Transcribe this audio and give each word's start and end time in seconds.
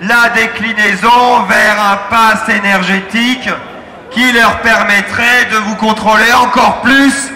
la 0.00 0.28
déclinaison 0.34 1.42
vers 1.48 1.76
un 1.80 1.96
pass 2.08 2.48
énergétique 2.48 3.48
qui 4.10 4.32
leur 4.32 4.58
permettrait 4.60 5.46
de 5.50 5.56
vous 5.56 5.74
contrôler 5.76 6.32
encore 6.34 6.80
plus 6.82 7.30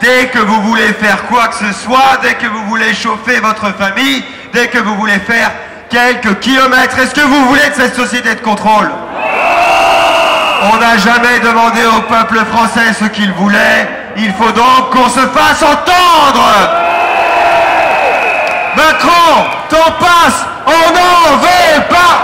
dès 0.00 0.26
que 0.26 0.38
vous 0.38 0.60
voulez 0.62 0.92
faire 0.94 1.26
quoi 1.26 1.48
que 1.48 1.56
ce 1.56 1.72
soit, 1.72 2.18
dès 2.22 2.34
que 2.34 2.46
vous 2.46 2.64
voulez 2.64 2.94
chauffer 2.94 3.38
votre 3.40 3.72
famille, 3.74 4.24
dès 4.52 4.68
que 4.68 4.78
vous 4.78 4.96
voulez 4.96 5.18
faire 5.20 5.50
quelques 5.88 6.40
kilomètres. 6.40 6.98
Est-ce 6.98 7.14
que 7.14 7.20
vous 7.20 7.44
voulez 7.46 7.68
de 7.68 7.74
cette 7.74 7.94
société 7.94 8.34
de 8.34 8.40
contrôle? 8.40 8.90
On 10.62 10.76
n'a 10.76 10.96
jamais 10.98 11.38
demandé 11.40 11.80
au 11.96 12.02
peuple 12.02 12.44
français 12.52 12.92
ce 12.98 13.06
qu'il 13.06 13.32
voulait. 13.32 13.88
Il 14.16 14.32
faut 14.34 14.52
donc 14.52 14.90
qu'on 14.90 15.08
se 15.08 15.20
fasse 15.20 15.62
entendre. 15.62 16.50
Macron, 18.76 19.59
ton 19.70 19.90
passe, 20.00 20.44
on 20.66 20.92
n'en 20.92 21.36
veut 21.38 21.80
pas. 21.88 22.14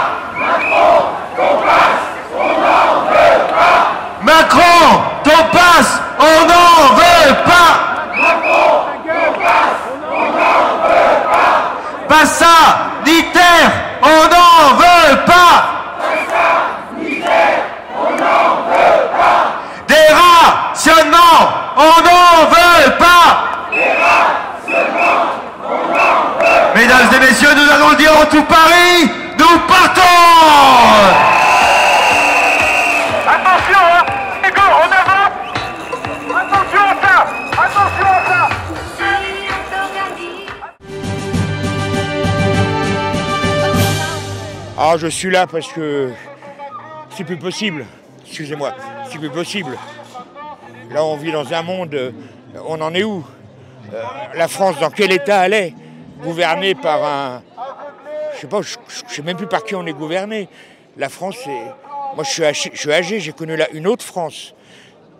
Macron, 4.22 5.02
ton 5.22 5.42
passe, 5.52 6.00
on 6.18 6.46
n'en 6.46 6.94
veut 6.96 7.34
pas. 7.44 7.72
Passa, 12.08 12.56
Niter, 13.04 13.40
on 14.02 14.06
n'en 14.06 14.74
veut 14.76 15.16
pas. 15.24 15.56
Des 19.88 20.08
rationnements, 20.12 21.48
on 21.76 22.02
n'en 22.02 22.46
veut 22.50 22.90
pas. 22.98 23.46
Mesdames 26.74 27.08
et 27.14 27.20
messieurs, 27.20 27.54
nous 27.56 27.75
allons 27.86 27.90
le 27.90 27.96
dire 27.96 28.12
en 28.12 28.26
tout 28.26 28.44
Paris, 28.44 29.10
nous 29.38 29.58
partons 29.66 30.02
Attention, 33.28 33.78
hein 33.80 34.04
Nico, 34.44 34.60
en 34.60 34.90
avant 34.92 35.26
Attention 36.38 36.80
à 36.80 37.06
ça 37.06 37.26
Attention 37.52 38.06
à 38.06 38.30
ça 38.30 38.48
Ah, 44.78 44.96
je 44.98 45.06
suis 45.06 45.30
là 45.30 45.46
parce 45.46 45.72
que 45.72 46.10
c'est 47.16 47.24
plus 47.24 47.38
possible. 47.38 47.86
Excusez-moi, 48.26 48.72
c'est 49.10 49.18
plus 49.18 49.30
possible. 49.30 49.76
Là, 50.90 51.02
on 51.04 51.16
vit 51.16 51.32
dans 51.32 51.52
un 51.52 51.62
monde. 51.62 51.94
euh, 51.94 52.10
On 52.68 52.80
en 52.80 52.92
est 52.94 53.02
où? 53.02 53.24
Euh, 53.92 54.02
La 54.34 54.48
France, 54.48 54.78
dans 54.78 54.90
quel 54.90 55.12
état 55.12 55.46
elle 55.46 55.54
est? 55.54 55.74
Gouvernée 56.22 56.74
par 56.74 57.02
un. 57.04 57.42
Je 58.36 58.42
sais 58.42 58.46
pas, 58.48 58.60
je, 58.60 58.76
sais 59.08 59.22
même 59.22 59.36
plus 59.36 59.46
par 59.46 59.64
qui 59.64 59.74
on 59.74 59.86
est 59.86 59.94
gouverné. 59.94 60.48
La 60.98 61.08
France. 61.08 61.36
Moi, 62.14 62.24
je 62.24 62.30
suis 62.30 62.44
âgé, 62.44 62.70
je 62.72 62.78
suis 62.78 62.92
âgé, 62.92 63.20
j'ai 63.20 63.32
connu 63.32 63.56
là 63.56 63.66
une 63.72 63.86
autre 63.86 64.04
France. 64.04 64.54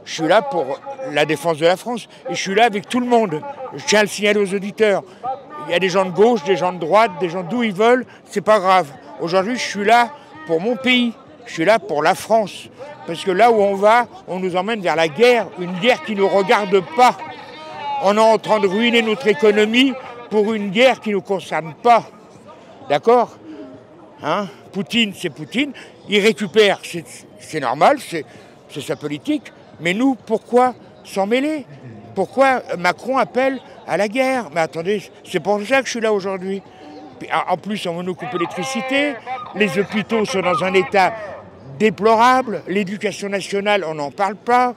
Je 0.05 0.15
suis 0.15 0.29
là 0.29 0.41
pour 0.43 0.79
la 1.11 1.25
défense 1.25 1.59
de 1.59 1.67
la 1.67 1.77
France 1.77 2.09
et 2.29 2.35
je 2.35 2.41
suis 2.41 2.55
là 2.55 2.65
avec 2.65 2.89
tout 2.89 3.01
le 3.01 3.07
monde. 3.07 3.43
Je 3.75 3.85
tiens 3.85 4.01
à 4.01 4.03
le 4.03 4.09
signaler 4.09 4.41
aux 4.41 4.55
auditeurs. 4.55 5.03
Il 5.67 5.73
y 5.73 5.75
a 5.75 5.79
des 5.79 5.89
gens 5.89 6.05
de 6.05 6.11
gauche, 6.11 6.45
des 6.45 6.57
gens 6.57 6.73
de 6.73 6.79
droite, 6.79 7.11
des 7.21 7.29
gens 7.29 7.43
d'où 7.43 7.63
ils 7.63 7.73
veulent, 7.73 8.07
c'est 8.25 8.41
pas 8.41 8.61
grave. 8.61 8.89
Aujourd'hui, 9.21 9.57
je 9.57 9.63
suis 9.63 9.85
là 9.85 10.11
pour 10.47 10.61
mon 10.61 10.77
pays. 10.77 11.13
Je 11.47 11.53
suis 11.53 11.65
là 11.65 11.79
pour 11.79 12.03
la 12.03 12.15
France. 12.15 12.69
Parce 13.07 13.25
que 13.25 13.31
là 13.31 13.51
où 13.51 13.61
on 13.61 13.75
va, 13.75 14.07
on 14.29 14.39
nous 14.41 14.57
emmène 14.57 14.81
vers 14.81 14.97
la 14.97 15.09
guerre, 15.09 15.49
une 15.59 15.73
guerre 15.81 16.03
qui 16.05 16.15
ne 16.15 16.21
nous 16.21 16.29
regarde 16.29 16.83
pas. 16.97 17.17
On 18.03 18.17
est 18.17 18.21
en 18.21 18.39
train 18.39 18.61
de 18.61 18.67
ruiner 18.67 19.01
notre 19.01 19.27
économie 19.27 19.95
pour 20.31 20.53
une 20.55 20.71
guerre 20.71 21.01
qui 21.01 21.11
ne 21.11 21.15
nous 21.15 21.23
concerne 21.23 21.73
pas. 21.83 22.05
D'accord 22.89 23.37
Hein 24.23 24.47
Poutine, 24.73 25.13
c'est 25.15 25.31
Poutine. 25.31 25.73
Il 26.09 26.21
récupère, 26.21 26.81
c'est 27.41 27.61
normal, 27.61 27.99
c'est 28.01 28.25
sa 28.81 28.97
politique. 28.97 29.53
Mais 29.81 29.93
nous, 29.93 30.15
pourquoi 30.15 30.75
s'en 31.05 31.27
mêler? 31.27 31.67
Pourquoi 32.15 32.63
Macron 32.79 33.19
appelle 33.19 33.61
à 33.87 33.97
la 33.97 34.09
guerre? 34.09 34.49
Mais 34.55 34.61
attendez, 34.61 35.03
c'est 35.25 35.41
pour 35.41 35.61
ça 35.67 35.81
que 35.81 35.87
je 35.87 35.91
suis 35.93 36.01
là 36.01 36.13
aujourd'hui. 36.13 36.63
En- 37.49 37.57
plus, 37.57 37.87
on 37.87 37.95
va 37.97 38.03
nous 38.03 38.15
couper 38.15 38.35
l'électricité. 38.35 39.15
Les 39.55 39.79
hôpitaux 39.79 40.25
sont 40.25 40.41
dans 40.41 40.63
un 40.65 40.73
état 40.75 41.13
déplorable. 41.79 42.63
L'éducation 42.69 43.29
nationale, 43.29 43.85
on 43.87 43.95
n'en 43.95 44.11
parle 44.11 44.37
pas. 44.37 44.75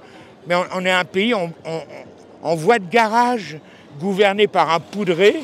Mais 0.48 0.56
on, 0.74 0.86
est 0.86 0.92
un 0.92 1.06
pays 1.06 1.34
en 1.34 2.56
voie 2.56 2.80
de 2.80 2.90
garage, 2.90 3.58
gouverné 4.00 4.48
par 4.48 4.72
un 4.74 4.80
poudré, 4.80 5.44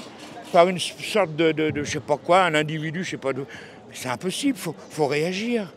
par 0.55 0.69
une 0.69 0.79
sorte 0.79 1.35
de, 1.35 1.51
de, 1.51 1.83
je 1.83 1.91
sais 1.91 1.99
pas 1.99 2.15
quoi, 2.15 2.43
un 2.43 2.55
individu, 2.55 3.03
je 3.03 3.09
sais 3.09 3.17
pas 3.17 3.33
d'où. 3.33 3.43
C'est 3.91 4.07
impossible, 4.07 4.57
faut, 4.57 4.73
faut 4.89 5.05
réagir. 5.05 5.73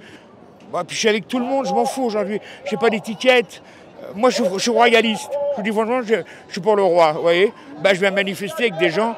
Moi, 0.70 0.84
puis 0.84 0.94
je 0.94 1.00
suis 1.00 1.08
avec 1.08 1.26
tout 1.26 1.40
le 1.40 1.44
monde, 1.44 1.66
je 1.66 1.72
m'en 1.72 1.84
fous 1.84 2.04
aujourd'hui. 2.04 2.38
Je 2.64 2.70
n'ai 2.70 2.78
pas 2.78 2.88
d'étiquette. 2.88 3.60
Euh, 4.04 4.12
Moi, 4.14 4.30
je, 4.30 4.40
suis- 4.58 4.70
royaliste. 4.70 5.30
Je 5.32 5.56
vous 5.56 5.62
dis 5.62 5.72
franchement, 5.72 6.00
je, 6.02 6.22
suis 6.52 6.60
pour 6.60 6.76
le 6.76 6.84
roi, 6.84 7.10
vous 7.10 7.22
voyez. 7.22 7.52
Ben, 7.82 7.92
je 7.92 7.98
vais 7.98 8.12
manifester 8.12 8.66
avec 8.70 8.78
des 8.78 8.90
gens 8.90 9.16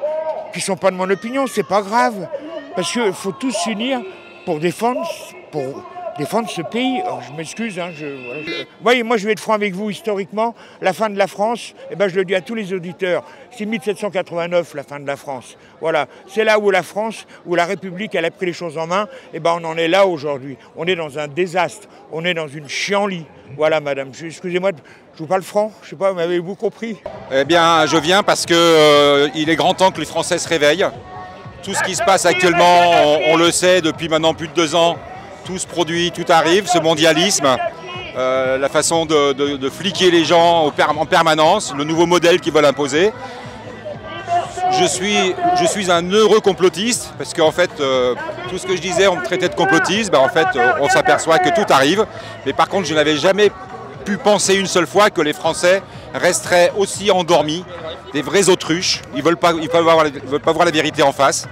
qui 0.51 0.61
sont 0.61 0.75
pas 0.75 0.89
de 0.89 0.95
mon 0.95 1.07
opinion, 1.07 1.45
c'est 1.45 1.67
pas 1.67 1.83
grave. 1.83 2.27
Parce 2.75 2.91
qu'il 2.91 3.13
faut 3.13 3.33
tous 3.33 3.51
s'unir 3.51 4.01
pour 4.47 4.59
défendre, 4.59 5.07
pour 5.51 5.83
défendre 6.17 6.49
ce 6.49 6.61
pays. 6.61 7.01
Je 7.27 7.35
m'excuse, 7.35 7.79
hein, 7.79 7.89
voyez, 8.81 9.03
moi 9.03 9.17
je 9.17 9.25
vais 9.25 9.33
être 9.33 9.39
franc 9.39 9.53
avec 9.53 9.73
vous 9.73 9.89
historiquement. 9.89 10.55
La 10.81 10.93
fin 10.93 11.09
de 11.09 11.17
la 11.17 11.27
France, 11.27 11.73
eh 11.89 11.95
ben, 11.95 12.07
je 12.07 12.15
le 12.15 12.25
dis 12.25 12.35
à 12.35 12.41
tous 12.41 12.55
les 12.55 12.73
auditeurs, 12.73 13.23
c'est 13.51 13.65
1789 13.65 14.73
la 14.75 14.83
fin 14.83 14.99
de 14.99 15.07
la 15.07 15.15
France. 15.15 15.57
Voilà, 15.79 16.07
c'est 16.27 16.43
là 16.43 16.59
où 16.59 16.71
la 16.71 16.83
France, 16.83 17.25
où 17.45 17.55
la 17.55 17.65
République, 17.65 18.15
elle 18.15 18.25
a 18.25 18.31
pris 18.31 18.45
les 18.45 18.53
choses 18.53 18.77
en 18.77 18.87
main. 18.87 19.07
Et 19.33 19.39
ben, 19.39 19.57
on 19.61 19.65
en 19.65 19.77
est 19.77 19.87
là 19.87 20.05
aujourd'hui. 20.07 20.57
On 20.75 20.85
est 20.85 20.95
dans 20.95 21.19
un 21.19 21.27
désastre, 21.27 21.87
on 22.11 22.25
est 22.25 22.33
dans 22.33 22.47
une 22.47 22.69
chienlit. 22.69 23.25
Voilà, 23.57 23.79
madame. 23.79 24.11
Excusez-moi, 24.23 24.71
je 25.13 25.19
vous 25.19 25.27
parle 25.27 25.43
franc. 25.43 25.71
Je 25.83 25.89
sais 25.89 25.95
pas, 25.95 26.13
m'avez-vous 26.13 26.55
compris? 26.55 26.97
Eh 27.31 27.43
bien, 27.45 27.85
je 27.85 27.97
viens 27.97 28.23
parce 28.23 28.45
que 28.45 28.53
euh, 28.53 29.29
il 29.35 29.49
est 29.49 29.55
grand 29.55 29.73
temps 29.73 29.91
que 29.91 29.99
les 29.99 30.05
Français 30.05 30.37
se 30.37 30.47
réveillent. 30.47 30.87
Tout 31.63 31.73
ce 31.73 31.83
qui 31.83 31.95
se 31.95 32.03
passe 32.03 32.25
actuellement, 32.25 32.91
on 33.27 33.35
le 33.37 33.51
sait 33.51 33.81
depuis 33.81 34.09
maintenant 34.09 34.33
plus 34.33 34.47
de 34.47 34.53
deux 34.53 34.73
ans. 34.73 34.97
Tout 35.45 35.57
se 35.57 35.67
produit, 35.67 36.11
tout 36.11 36.25
arrive, 36.29 36.67
ce 36.67 36.77
mondialisme, 36.77 37.57
euh, 38.15 38.57
la 38.57 38.69
façon 38.69 39.05
de, 39.05 39.69
fliquer 39.69 40.11
les 40.11 40.23
gens 40.23 40.71
en 40.97 41.05
permanence, 41.05 41.73
le 41.75 41.83
nouveau 41.83 42.05
modèle 42.05 42.39
qu'ils 42.39 42.53
veulent 42.53 42.65
imposer. 42.65 43.11
Je 44.79 44.85
suis, 44.85 45.35
je 45.59 45.65
suis 45.65 45.91
un 45.91 46.09
heureux 46.11 46.39
complotiste 46.39 47.13
parce 47.17 47.33
qu'en 47.33 47.51
fait, 47.51 47.69
euh, 47.79 48.15
tout 48.49 48.57
ce 48.57 48.65
que 48.65 48.75
je 48.75 48.81
disais, 48.81 49.07
on 49.07 49.17
me 49.17 49.23
traitait 49.23 49.49
de 49.49 49.55
complotiste. 49.55 50.11
Ben, 50.11 50.19
en 50.19 50.29
fait, 50.29 50.47
euh, 50.55 50.73
on 50.79 50.89
s'aperçoit 50.89 51.39
que 51.39 51.49
tout 51.49 51.71
arrive. 51.71 52.05
Mais 52.45 52.53
par 52.53 52.69
contre, 52.69 52.87
je 52.87 52.93
n'avais 52.93 53.17
jamais 53.17 53.51
pu 54.05 54.17
penser 54.17 54.55
une 54.55 54.67
seule 54.67 54.87
fois 54.87 55.09
que 55.09 55.21
les 55.21 55.33
Français 55.33 55.81
resteraient 56.13 56.71
aussi 56.77 57.11
endormis, 57.11 57.63
des 58.13 58.21
vrais 58.21 58.49
autruches. 58.49 59.01
Ils 59.13 59.19
ne 59.19 59.23
veulent, 59.23 59.37
veulent 59.41 60.41
pas 60.41 60.51
voir 60.51 60.65
la 60.65 60.71
vérité 60.71 61.03
en 61.03 61.11
face. 61.11 61.47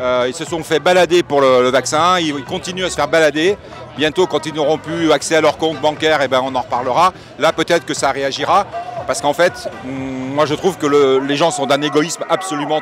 Euh, 0.00 0.24
ils 0.26 0.34
se 0.34 0.44
sont 0.44 0.62
fait 0.64 0.80
balader 0.80 1.22
pour 1.22 1.40
le, 1.40 1.68
vaccin, 1.70 2.18
ils, 2.18 2.44
continuent 2.44 2.84
à 2.84 2.90
se 2.90 2.96
faire 2.96 3.08
balader. 3.08 3.56
Bientôt, 3.96 4.26
quand 4.26 4.44
ils 4.44 4.54
n'auront 4.54 4.78
plus 4.78 5.12
accès 5.12 5.36
à 5.36 5.40
leur 5.40 5.56
compte 5.56 5.80
bancaire, 5.80 6.20
eh 6.22 6.28
ben, 6.28 6.40
on 6.44 6.54
en 6.54 6.62
reparlera. 6.62 7.12
Là, 7.38 7.52
peut-être 7.52 7.86
que 7.86 7.94
ça 7.94 8.10
réagira. 8.10 8.66
Parce 9.06 9.20
qu'en 9.20 9.32
fait, 9.34 9.68
hum, 9.84 10.34
moi, 10.34 10.46
je 10.46 10.54
trouve 10.54 10.78
que 10.78 10.86
le- 10.86 11.18
les 11.18 11.36
gens 11.36 11.50
sont 11.50 11.66
d'un 11.66 11.80
égoïsme 11.80 12.24
absolument 12.28 12.80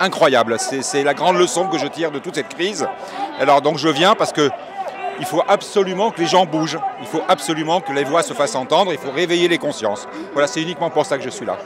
incroyable. 0.00 0.56
C'est 0.58 0.82
c'est 0.82 1.04
la 1.04 1.14
grande 1.14 1.36
leçon 1.36 1.68
que 1.68 1.78
je 1.78 1.86
tire 1.86 2.10
de 2.10 2.18
toute 2.18 2.34
cette 2.34 2.48
crise. 2.48 2.88
Alors, 3.40 3.62
donc, 3.62 3.78
je 3.78 3.88
viens 3.88 4.14
parce 4.14 4.32
que 4.32 4.50
il 5.20 5.26
faut 5.26 5.42
absolument 5.48 6.10
que 6.10 6.20
les 6.20 6.26
gens 6.26 6.46
bougent. 6.46 6.78
Il 7.00 7.06
faut 7.06 7.22
absolument 7.28 7.80
que 7.80 7.92
les 7.92 8.04
voix 8.04 8.22
se 8.22 8.34
fassent 8.34 8.54
entendre. 8.54 8.92
Il 8.92 8.98
faut 8.98 9.10
réveiller 9.10 9.48
les 9.48 9.58
consciences. 9.58 10.08
Voilà, 10.32 10.46
c'est 10.48 10.62
uniquement 10.62 10.90
pour 10.90 11.04
ça 11.06 11.18
que 11.18 11.24
je 11.24 11.30
suis 11.30 11.46
là. 11.46 11.56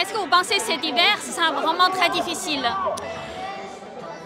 Est-ce 0.00 0.12
que 0.12 0.18
vous 0.18 0.26
pensez 0.26 0.56
que 0.56 0.62
cet 0.62 0.84
hiver, 0.84 1.16
ce 1.24 1.32
sera 1.32 1.50
vraiment 1.52 1.88
très 1.90 2.10
difficile 2.10 2.62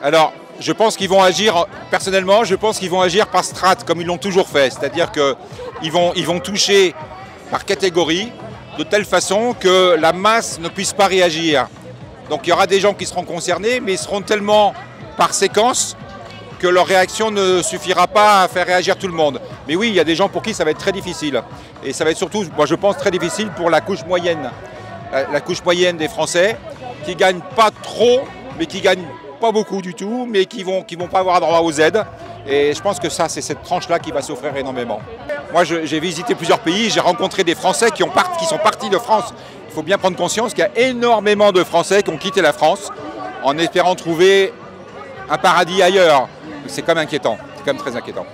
Alors, 0.02 0.32
je 0.60 0.72
pense 0.72 0.96
qu'ils 0.96 1.08
vont 1.08 1.22
agir, 1.22 1.66
personnellement, 1.90 2.44
je 2.44 2.54
pense 2.54 2.78
qu'ils 2.78 2.90
vont 2.90 3.00
agir 3.00 3.26
par 3.26 3.44
strat, 3.44 3.76
comme 3.86 4.00
ils 4.00 4.06
l'ont 4.06 4.18
toujours 4.18 4.48
fait. 4.48 4.70
C'est-à-dire 4.70 5.10
qu'ils 5.10 5.92
vont, 5.92 6.40
toucher 6.40 6.94
par 7.50 7.64
catégorie, 7.64 8.32
de 8.78 8.84
telle 8.84 9.04
façon 9.04 9.54
que 9.58 9.96
la 9.98 10.12
masse 10.12 10.60
ne 10.60 10.68
puisse 10.68 10.92
pas 10.92 11.06
réagir. 11.06 11.66
Donc 12.30 12.42
il 12.44 12.50
y 12.50 12.52
aura 12.52 12.66
des 12.66 12.78
gens 12.78 12.94
qui 12.94 13.06
seront 13.06 13.24
concernés, 13.24 13.80
mais 13.80 13.94
ils 13.94 13.98
seront 13.98 14.20
tellement 14.20 14.72
par 15.16 15.34
séquence 15.34 15.96
que 16.60 16.68
leur 16.68 16.86
réaction 16.86 17.30
ne 17.32 17.60
suffira 17.62 18.06
pas 18.06 18.42
à 18.42 18.48
faire 18.48 18.66
réagir 18.66 18.96
tout 18.96 19.08
le 19.08 19.14
monde. 19.14 19.40
Mais 19.66 19.74
oui, 19.74 19.88
il 19.88 19.94
y 19.94 20.00
a 20.00 20.04
des 20.04 20.14
gens 20.14 20.28
pour 20.28 20.42
qui 20.42 20.54
ça 20.54 20.64
va 20.64 20.70
être 20.70 20.78
très 20.78 20.92
difficile. 20.92 21.42
Et 21.84 21.92
ça 21.92 22.04
va 22.04 22.10
être 22.10 22.18
surtout, 22.18 22.44
moi 22.56 22.66
je 22.66 22.76
pense, 22.76 22.96
très 22.98 23.10
difficile 23.10 23.50
pour 23.56 23.68
la 23.68 23.80
couche 23.80 24.04
moyenne. 24.04 24.50
La, 25.10 25.28
la 25.28 25.40
couche 25.40 25.64
moyenne 25.64 25.96
des 25.96 26.08
Français, 26.08 26.56
qui 27.04 27.16
gagnent 27.16 27.42
pas 27.56 27.70
trop, 27.82 28.20
mais 28.58 28.66
qui 28.66 28.80
gagnent 28.80 29.06
pas 29.38 29.52
beaucoup 29.52 29.80
du 29.80 29.94
tout, 29.94 30.26
mais 30.28 30.44
qui 30.44 30.62
vont, 30.62 30.84
vont 30.98 31.06
pas 31.06 31.20
avoir 31.20 31.40
droit 31.40 31.60
aux 31.60 31.72
aides. 31.72 32.04
Et 32.46 32.72
je 32.74 32.80
pense 32.80 32.98
que 32.98 33.08
ça, 33.08 33.28
c'est 33.28 33.40
cette 33.42 33.62
tranche-là 33.62 33.98
qui 33.98 34.10
va 34.10 34.22
souffrir 34.22 34.56
énormément. 34.56 35.00
Moi, 35.52 35.64
j'ai 35.64 36.00
visité 36.00 36.34
plusieurs 36.34 36.60
pays, 36.60 36.90
j'ai 36.90 37.00
rencontré 37.00 37.44
des 37.44 37.54
Français 37.54 37.90
qui, 37.90 38.02
qui 38.38 38.44
sont 38.46 38.58
partis 38.58 38.90
de 38.90 38.98
France. 38.98 39.32
Il 39.68 39.74
faut 39.74 39.82
bien 39.82 39.98
prendre 39.98 40.16
conscience 40.16 40.54
qu'il 40.54 40.64
y 40.64 40.66
a 40.66 40.88
énormément 40.88 41.52
de 41.52 41.62
Français 41.64 42.02
qui 42.02 42.10
ont 42.10 42.18
quitté 42.18 42.42
la 42.42 42.52
France 42.52 42.90
en 43.42 43.56
espérant 43.58 43.94
trouver 43.94 44.52
un 45.30 45.38
paradis 45.38 45.82
ailleurs. 45.82 46.28
c'est 46.66 46.82
quand 46.82 46.94
même 46.94 47.04
inquiétant, 47.04 47.38
c'est 47.56 47.64
quand 47.64 47.72
même 47.72 47.82
très 47.82 47.96
inquiétant. 47.96 48.26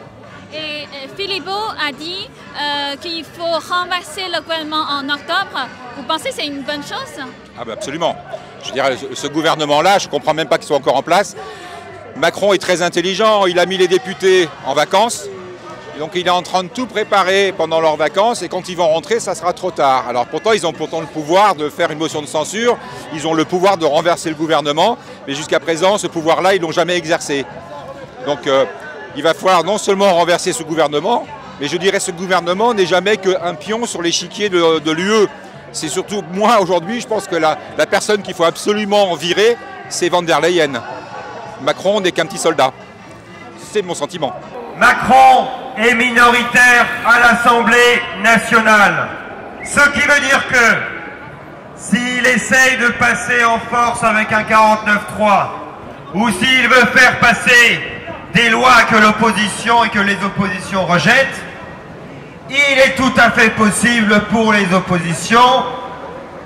Et 1.25 1.27
Philippot 1.27 1.51
a 1.51 1.91
dit 1.91 2.29
euh, 2.61 2.97
qu'il 3.01 3.25
faut 3.25 3.45
renverser 3.45 4.25
le 4.31 4.43
gouvernement 4.43 4.85
en 4.91 5.09
octobre. 5.09 5.69
Vous 5.97 6.03
pensez 6.03 6.29
que 6.29 6.35
c'est 6.35 6.47
une 6.47 6.63
bonne 6.63 6.83
chose? 6.83 7.25
Ah 7.59 7.65
ben 7.65 7.73
absolument. 7.73 8.15
Je 8.63 8.73
dirais, 8.73 8.97
ce, 8.97 9.15
ce 9.15 9.27
gouvernement-là, 9.29 9.99
je 9.99 10.07
ne 10.07 10.11
comprends 10.11 10.35
même 10.35 10.49
pas 10.49 10.59
qu'il 10.59 10.67
soit 10.67 10.77
encore 10.77 10.97
en 10.97 11.03
place. 11.03 11.35
Macron 12.17 12.53
est 12.53 12.59
très 12.59 12.83
intelligent, 12.83 13.47
il 13.47 13.59
a 13.59 13.65
mis 13.65 13.79
les 13.79 13.89
députés 13.89 14.51
en 14.67 14.75
vacances. 14.75 15.25
Donc 15.99 16.11
il 16.15 16.27
est 16.27 16.31
en 16.31 16.43
train 16.43 16.63
de 16.63 16.69
tout 16.69 16.87
préparer 16.87 17.55
pendant 17.57 17.81
leurs 17.81 17.97
vacances 17.97 18.43
et 18.43 18.49
quand 18.49 18.69
ils 18.69 18.77
vont 18.77 18.89
rentrer, 18.89 19.19
ça 19.19 19.35
sera 19.35 19.55
trop 19.55 19.71
tard. 19.71 20.09
Alors 20.09 20.27
pourtant, 20.27 20.53
ils 20.53 20.67
ont 20.67 20.73
pourtant 20.73 21.01
le 21.01 21.07
pouvoir 21.07 21.55
de 21.55 21.71
faire 21.71 21.91
une 21.91 21.99
motion 21.99 22.21
de 22.21 22.27
censure, 22.27 22.77
ils 23.15 23.27
ont 23.27 23.35
le 23.35 23.47
pouvoir 23.47 23.79
de 23.79 23.87
renverser 23.87 24.29
le 24.29 24.35
gouvernement, 24.35 24.99
mais 25.27 25.35
jusqu'à 25.35 25.61
présent, 25.61 25.97
ce 25.97 26.07
pouvoir-là, 26.07 26.55
ils 26.55 26.61
l'ont 26.61 26.73
jamais 26.73 26.97
exercé. 26.97 27.47
Donc 28.27 28.47
euh, 28.47 28.65
il 29.17 29.23
va 29.23 29.35
falloir 29.35 29.65
non 29.65 29.79
seulement 29.79 30.13
renverser 30.15 30.53
ce 30.53 30.63
gouvernement, 30.63 31.27
mais 31.61 31.69
je 31.69 31.77
dirais 31.77 32.01
ce 32.01 32.11
gouvernement 32.11 32.75
n'est 32.75 32.87
jamais 32.87 33.17
qu'un 33.17 33.55
pion 33.55 33.87
sur 33.87 34.03
l'échiquier 34.03 34.49
de, 34.49 34.91
l'UE. 34.91 35.29
C'est 35.73 35.89
surtout, 35.89 36.23
moi 36.33 36.61
aujourd'hui, 36.61 37.01
je 37.01 37.07
pense 37.07 37.27
que 37.27 37.37
la, 37.37 37.59
la 37.77 37.87
personne 37.87 38.23
qu'il 38.23 38.35
faut 38.35 38.45
absolument 38.45 39.15
virer, 39.15 39.57
c'est 39.89 40.09
Van 40.09 40.23
der 40.23 40.41
Leyen. 40.41 40.83
Macron 41.63 42.01
n'est 42.01 42.13
qu'un 42.13 42.27
petit 42.27 42.39
soldat. 42.39 42.73
C'est 43.73 43.83
mon 43.83 43.95
sentiment. 43.95 44.33
Macron 44.77 45.47
est 45.77 45.95
minoritaire 45.95 46.87
à 47.07 47.21
l'Assemblée 47.21 48.03
nationale. 48.23 49.09
Ce 49.65 49.89
qui 49.91 50.01
veut 50.01 50.21
dire 50.21 50.47
que 50.49 50.95
s'il 51.77 52.27
essaye 52.27 52.77
de 52.79 52.89
passer 52.99 53.45
en 53.45 53.59
force 53.59 54.03
avec 54.03 54.33
un 54.33 54.43
49-3, 54.43 55.47
ou 56.15 56.31
s'il 56.31 56.69
veut 56.69 56.87
faire 56.95 57.19
passer 57.19 57.81
des 58.35 58.49
lois 58.51 58.83
que 58.91 58.97
l'opposition 58.97 59.85
et 59.85 59.91
que 59.91 60.01
les 60.01 60.17
oppositions 60.25 60.85
rejettent, 60.87 61.43
il 62.51 62.79
est 62.79 62.95
tout 62.97 63.13
à 63.17 63.31
fait 63.31 63.51
possible 63.51 64.21
pour 64.31 64.53
les 64.53 64.73
oppositions 64.75 65.65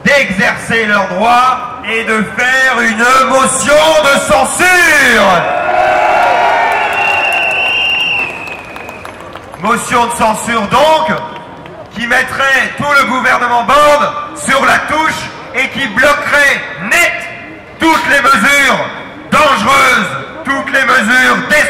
d'exercer 0.05 0.87
leurs 0.87 1.09
droits 1.09 1.81
et 1.91 2.05
de 2.05 2.25
faire 2.37 2.81
une 2.81 3.31
motion 3.31 3.75
de 4.05 4.21
censure. 4.21 5.29
Motion 9.61 10.07
de 10.07 10.13
censure 10.13 10.63
donc, 10.69 11.17
qui 11.95 12.07
mettrait 12.07 12.73
tout 12.77 12.93
le 13.01 13.07
gouvernement 13.09 13.65
Borde 13.65 14.13
sur 14.37 14.65
la 14.65 14.79
touche 14.79 15.23
et 15.55 15.69
qui 15.71 15.87
bloquerait 15.89 16.61
net 16.85 17.13
toutes 17.81 18.09
les 18.09 18.21
mesures 18.21 18.79
dangereuses, 19.33 20.09
toutes 20.45 20.73
les 20.73 20.85
mesures 20.85 21.37
destructrices 21.49 21.68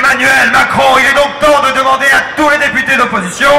d'Emmanuel 0.00 0.50
Macron. 0.52 0.98
Il 0.98 1.06
est 1.06 1.14
donc 1.14 1.38
temps 1.40 1.62
de 1.68 1.78
demander 1.78 2.06
à 2.06 2.20
tous 2.36 2.48
les 2.50 2.58
députés 2.58 2.96
d'opposition 2.96 3.50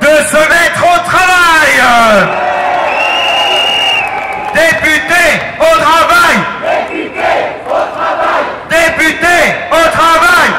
de 0.00 0.06
se 0.06 0.36
mettre 0.36 0.82
au 0.82 0.98
travail. 1.04 1.72
Députés 4.54 5.40
au 5.60 5.78
travail. 5.80 6.36
Députés 8.68 9.54
au 9.70 9.88
travail. 9.90 10.50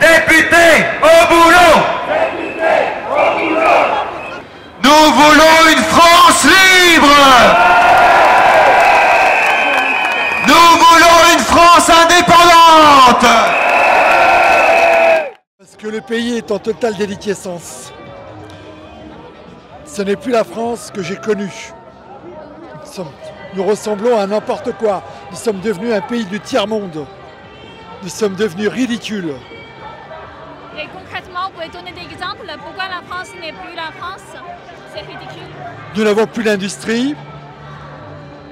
Députés 0.00 0.84
au 1.02 1.26
boulot. 1.28 1.76
Nous 4.82 5.12
voulons 5.12 5.70
une 5.70 5.84
France 5.84 6.44
libre. 6.44 7.14
Nous 10.46 10.54
voulons 10.54 11.18
une 11.32 11.40
France 11.40 11.90
indépendante. 11.90 13.26
Parce 15.58 15.76
que 15.78 15.83
le 15.94 16.00
pays 16.00 16.38
est 16.38 16.50
en 16.50 16.58
totale 16.58 16.96
déliquescence. 16.96 17.92
Ce 19.86 20.02
n'est 20.02 20.16
plus 20.16 20.32
la 20.32 20.42
France 20.42 20.90
que 20.92 21.02
j'ai 21.04 21.14
connue. 21.14 21.72
Nous, 22.26 22.92
sommes- 22.92 23.12
nous 23.54 23.62
ressemblons 23.64 24.18
à 24.18 24.26
n'importe 24.26 24.72
quoi. 24.72 25.04
Nous 25.30 25.36
sommes 25.36 25.60
devenus 25.60 25.94
un 25.94 26.00
pays 26.00 26.24
du 26.24 26.40
tiers-monde. 26.40 27.06
Nous 28.02 28.08
sommes 28.08 28.34
devenus 28.34 28.68
ridicules. 28.68 29.34
Et 30.76 30.88
concrètement, 30.92 31.42
vous 31.46 31.50
pouvez 31.52 31.68
donner 31.68 31.92
des 31.92 32.12
exemples 32.12 32.44
Pourquoi 32.64 32.84
la 32.88 33.00
France 33.08 33.28
n'est 33.40 33.52
plus 33.52 33.76
la 33.76 33.92
France? 33.96 34.26
C'est 34.92 35.00
ridicule. 35.02 35.52
Nous 35.96 36.02
n'avons 36.02 36.26
plus 36.26 36.42
d'industrie. 36.42 37.14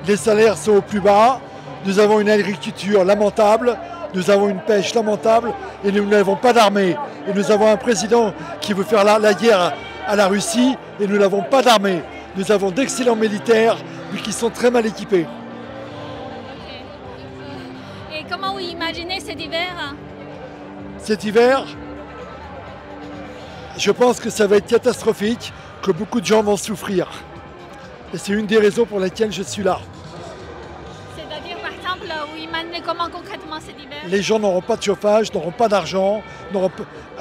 Les 0.07 0.17
salaires 0.17 0.57
sont 0.57 0.77
au 0.77 0.81
plus 0.81 1.01
bas. 1.01 1.41
Nous 1.87 1.99
avons 1.99 2.21
une 2.21 2.31
agriculture 2.31 3.05
lamentable. 3.05 3.77
Nous 4.15 4.31
avons 4.31 4.49
une 4.49 4.61
pêche 4.61 4.95
lamentable. 4.95 5.53
Et 5.85 5.91
nous 5.91 6.07
n'avons 6.07 6.37
pas 6.37 6.53
d'armée. 6.53 6.97
Et 7.29 7.33
nous 7.35 7.51
avons 7.51 7.71
un 7.71 7.77
président 7.77 8.35
qui 8.61 8.73
veut 8.73 8.85
faire 8.85 9.05
la, 9.05 9.19
la 9.19 9.35
guerre 9.35 9.75
à 10.07 10.17
la 10.17 10.27
Russie. 10.27 10.77
Et 11.01 11.07
nous 11.07 11.19
n'avons 11.19 11.43
pas 11.43 11.63
d'armée. 11.63 12.03
Nous 12.37 12.51
avons 12.51 12.71
d'excellents 12.71 13.17
militaires, 13.17 13.77
mais 14.13 14.21
qui 14.21 14.33
sont 14.33 14.51
très 14.51 14.71
mal 14.71 14.87
équipés. 14.87 15.27
Et 18.15 18.25
comment 18.31 18.55
vous 18.55 18.61
imaginez 18.61 19.21
cet 19.21 19.41
hiver 19.41 19.95
Cet 20.99 21.25
hiver, 21.25 21.65
je 23.77 23.91
pense 23.91 24.21
que 24.21 24.31
ça 24.31 24.47
va 24.47 24.57
être 24.57 24.67
catastrophique, 24.67 25.53
que 25.83 25.91
beaucoup 25.91 26.21
de 26.21 26.27
gens 26.27 26.43
vont 26.43 26.57
souffrir. 26.57 27.09
Et 28.15 28.19
c'est 28.19 28.33
une 28.33 28.47
des 28.47 28.59
raisons 28.59 28.87
pour 28.87 29.01
lesquelles 29.01 29.33
je 29.33 29.43
suis 29.43 29.63
là. 29.63 29.81
C'est-à-dire, 31.17 31.57
par 31.59 31.73
exemple, 31.73 32.13
vous 32.31 32.43
imaginez 32.43 32.83
comment 32.85 33.09
concrètement 33.11 33.59
cet 33.61 33.83
hiver 33.83 33.99
Les 34.07 34.23
gens 34.23 34.39
n'auront 34.39 34.61
pas 34.61 34.77
de 34.77 34.83
chauffage, 34.83 35.33
n'auront 35.33 35.51
pas 35.53 35.69
d'argent. 35.69 36.23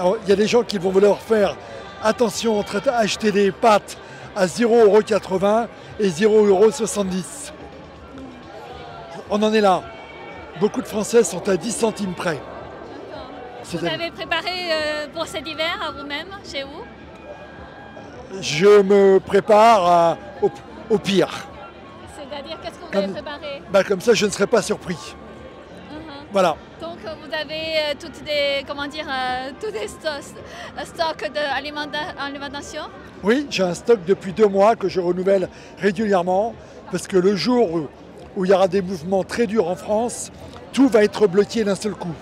Alors, 0.02 0.18
Il 0.24 0.30
y 0.30 0.32
a 0.32 0.36
des 0.36 0.48
gens 0.48 0.64
qui 0.64 0.80
vont 0.80 0.90
vouloir 0.90 1.20
faire 1.20 1.56
attention 2.02 2.58
entre 2.58 2.82
acheter 2.90 3.32
des 3.32 3.52
pâtes 3.52 3.98
à 4.36 4.48
0,80€ 4.48 5.68
et 6.00 6.10
0,70€. 6.10 7.52
On 9.30 9.44
en 9.44 9.54
est 9.54 9.62
là. 9.62 9.84
Beaucoup 10.60 10.82
de 10.82 10.88
Français 10.88 11.24
sont 11.24 11.48
à 11.48 11.56
10 11.56 11.72
centimes 11.72 12.16
près. 12.16 12.34
Vous 12.34 12.40
C'est-à-dire- 13.78 13.94
avez 13.94 14.10
préparé 14.10 14.72
euh, 14.72 15.08
pour 15.14 15.28
cet 15.28 15.48
hiver 15.48 15.78
à 15.88 15.92
vous-même, 15.92 16.28
chez 16.52 16.64
vous? 16.64 18.42
Je 18.42 18.82
me 18.82 19.20
prépare 19.20 19.86
à- 19.86 20.18
au, 20.42 20.50
au 20.90 20.98
pire. 20.98 21.30
C'est-à-dire, 22.18 22.58
qu'est-ce 22.60 22.74
que 22.80 22.86
vous 22.86 22.92
Comme- 22.92 23.04
avez 23.04 23.14
préparé? 23.14 23.62
Bah, 23.72 23.84
comme 23.84 24.02
ça, 24.02 24.16
je 24.16 24.26
ne 24.26 24.32
serai 24.32 24.48
pas 24.48 24.64
surpris. 24.64 24.98
Mhm. 25.92 26.26
Voilà. 26.32 26.56
Vous 27.32 27.38
avez 27.38 27.54
euh, 27.54 27.94
toutes 27.98 28.26
des, 28.26 28.66
comment 28.68 28.88
dire, 28.88 29.06
euh, 29.08 29.52
tous 29.62 29.72
des 29.72 29.88
euh, 29.88 30.84
stocks 30.84 31.32
d'alimentation 31.34 32.82
Oui, 33.24 33.48
j'ai 33.50 33.64
un 33.64 33.74
stock 33.74 34.00
depuis 34.06 34.34
deux 34.34 34.48
mois 34.48 34.76
que 34.76 34.90
je 34.90 35.00
renouvelle 35.00 35.48
régulièrement 35.78 36.54
parce 36.92 37.08
que 37.08 37.16
le 37.16 37.38
jour 37.38 37.88
où 38.36 38.44
il 38.44 38.52
y 38.52 38.54
aura 38.54 38.68
des 38.68 38.82
mouvements 38.82 39.24
très 39.24 39.48
durs 39.48 39.70
en 39.70 39.78
France, 39.78 40.30
tout 40.74 40.90
va 40.90 41.06
être 41.06 41.26
bloqué 41.28 41.64
d'un 41.64 41.76
seul 41.76 41.94
coup. 41.94 42.14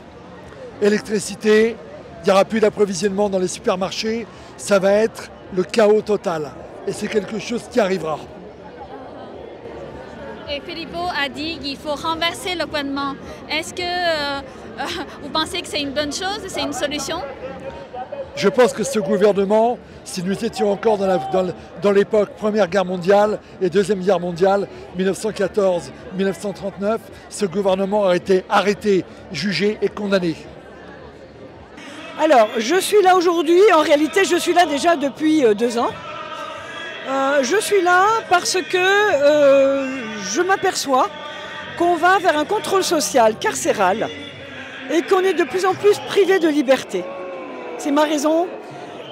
Électricité, 0.79 1.75
il 2.21 2.25
n'y 2.25 2.31
aura 2.31 2.45
plus 2.45 2.59
d'approvisionnement 2.59 3.31
dans 3.31 3.39
les 3.39 3.47
supermarchés, 3.47 4.27
ça 4.57 4.77
va 4.77 4.91
être 4.91 5.31
le 5.55 5.63
chaos 5.63 6.03
total. 6.03 6.51
Et 6.85 6.91
c'est 6.91 7.07
quelque 7.07 7.39
chose 7.39 7.63
qui 7.71 7.79
arrivera. 7.79 8.19
Et 10.51 10.61
Philippot 10.65 11.07
a 11.15 11.29
dit 11.29 11.59
qu'il 11.59 11.77
faut 11.77 11.93
renverser 11.95 12.55
le 12.55 12.65
gouvernement. 12.65 13.13
Est-ce 13.49 13.71
que 13.73 13.81
euh, 13.83 14.39
euh, 14.79 14.83
vous 15.21 15.29
pensez 15.29 15.61
que 15.61 15.67
c'est 15.67 15.81
une 15.81 15.91
bonne 15.91 16.11
chose, 16.11 16.39
c'est 16.47 16.61
une 16.61 16.73
solution? 16.73 17.17
Je 18.35 18.49
pense 18.49 18.73
que 18.73 18.83
ce 18.83 18.99
gouvernement, 18.99 19.77
si 20.03 20.23
nous 20.23 20.43
étions 20.45 20.71
encore 20.71 20.97
dans 20.97 21.05
la- 21.07 21.17
dans 21.31 21.43
le- 21.43 21.53
dans 21.81 21.91
l'époque 21.91 22.29
Première 22.37 22.67
Guerre 22.67 22.85
mondiale 22.85 23.39
et 23.61 23.69
Deuxième 23.69 23.99
Guerre 23.99 24.19
mondiale, 24.19 24.67
1914-1939, 24.97 26.99
ce 27.29 27.45
gouvernement 27.45 28.01
aurait 28.01 28.17
été 28.17 28.43
arrêté, 28.49 29.05
jugé 29.31 29.77
et 29.81 29.89
condamné. 29.89 30.35
Alors, 32.19 32.47
je 32.57 32.75
suis 32.75 33.01
là 33.03 33.15
aujourd'hui. 33.15 33.59
En 33.75 33.81
réalité, 33.81 34.25
je 34.25 34.35
suis 34.37 34.53
là 34.53 34.65
déjà 34.65 34.95
depuis 34.95 35.45
euh, 35.45 35.53
deux 35.53 35.77
ans. 35.77 35.89
Euh, 37.09 37.41
je 37.41 37.57
suis 37.57 37.81
là 37.81 38.05
parce 38.29 38.57
que 38.61 38.77
euh, 38.77 39.87
je 40.31 40.41
m'aperçois 40.43 41.07
qu'on 41.79 41.95
va 41.95 42.19
vers 42.19 42.37
un 42.37 42.45
contrôle 42.45 42.83
social 42.83 43.35
carcéral 43.39 44.07
et 44.91 45.01
qu'on 45.01 45.21
est 45.21 45.33
de 45.33 45.43
plus 45.43 45.65
en 45.65 45.73
plus 45.73 45.97
privé 46.07 46.37
de 46.37 46.47
liberté. 46.47 47.03
C'est 47.79 47.89
ma 47.89 48.03
raison 48.03 48.47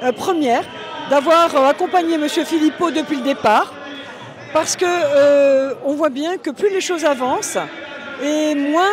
euh, 0.04 0.12
première 0.12 0.64
d'avoir 1.10 1.56
accompagné 1.66 2.16
M. 2.16 2.28
Philippot 2.30 2.92
depuis 2.92 3.16
le 3.16 3.24
départ, 3.24 3.74
parce 4.54 4.76
que 4.76 4.86
euh, 4.86 5.74
on 5.84 5.94
voit 5.94 6.10
bien 6.10 6.38
que 6.38 6.52
plus 6.52 6.70
les 6.70 6.82
choses 6.82 7.04
avancent 7.04 7.58
et 8.22 8.54
moins 8.54 8.84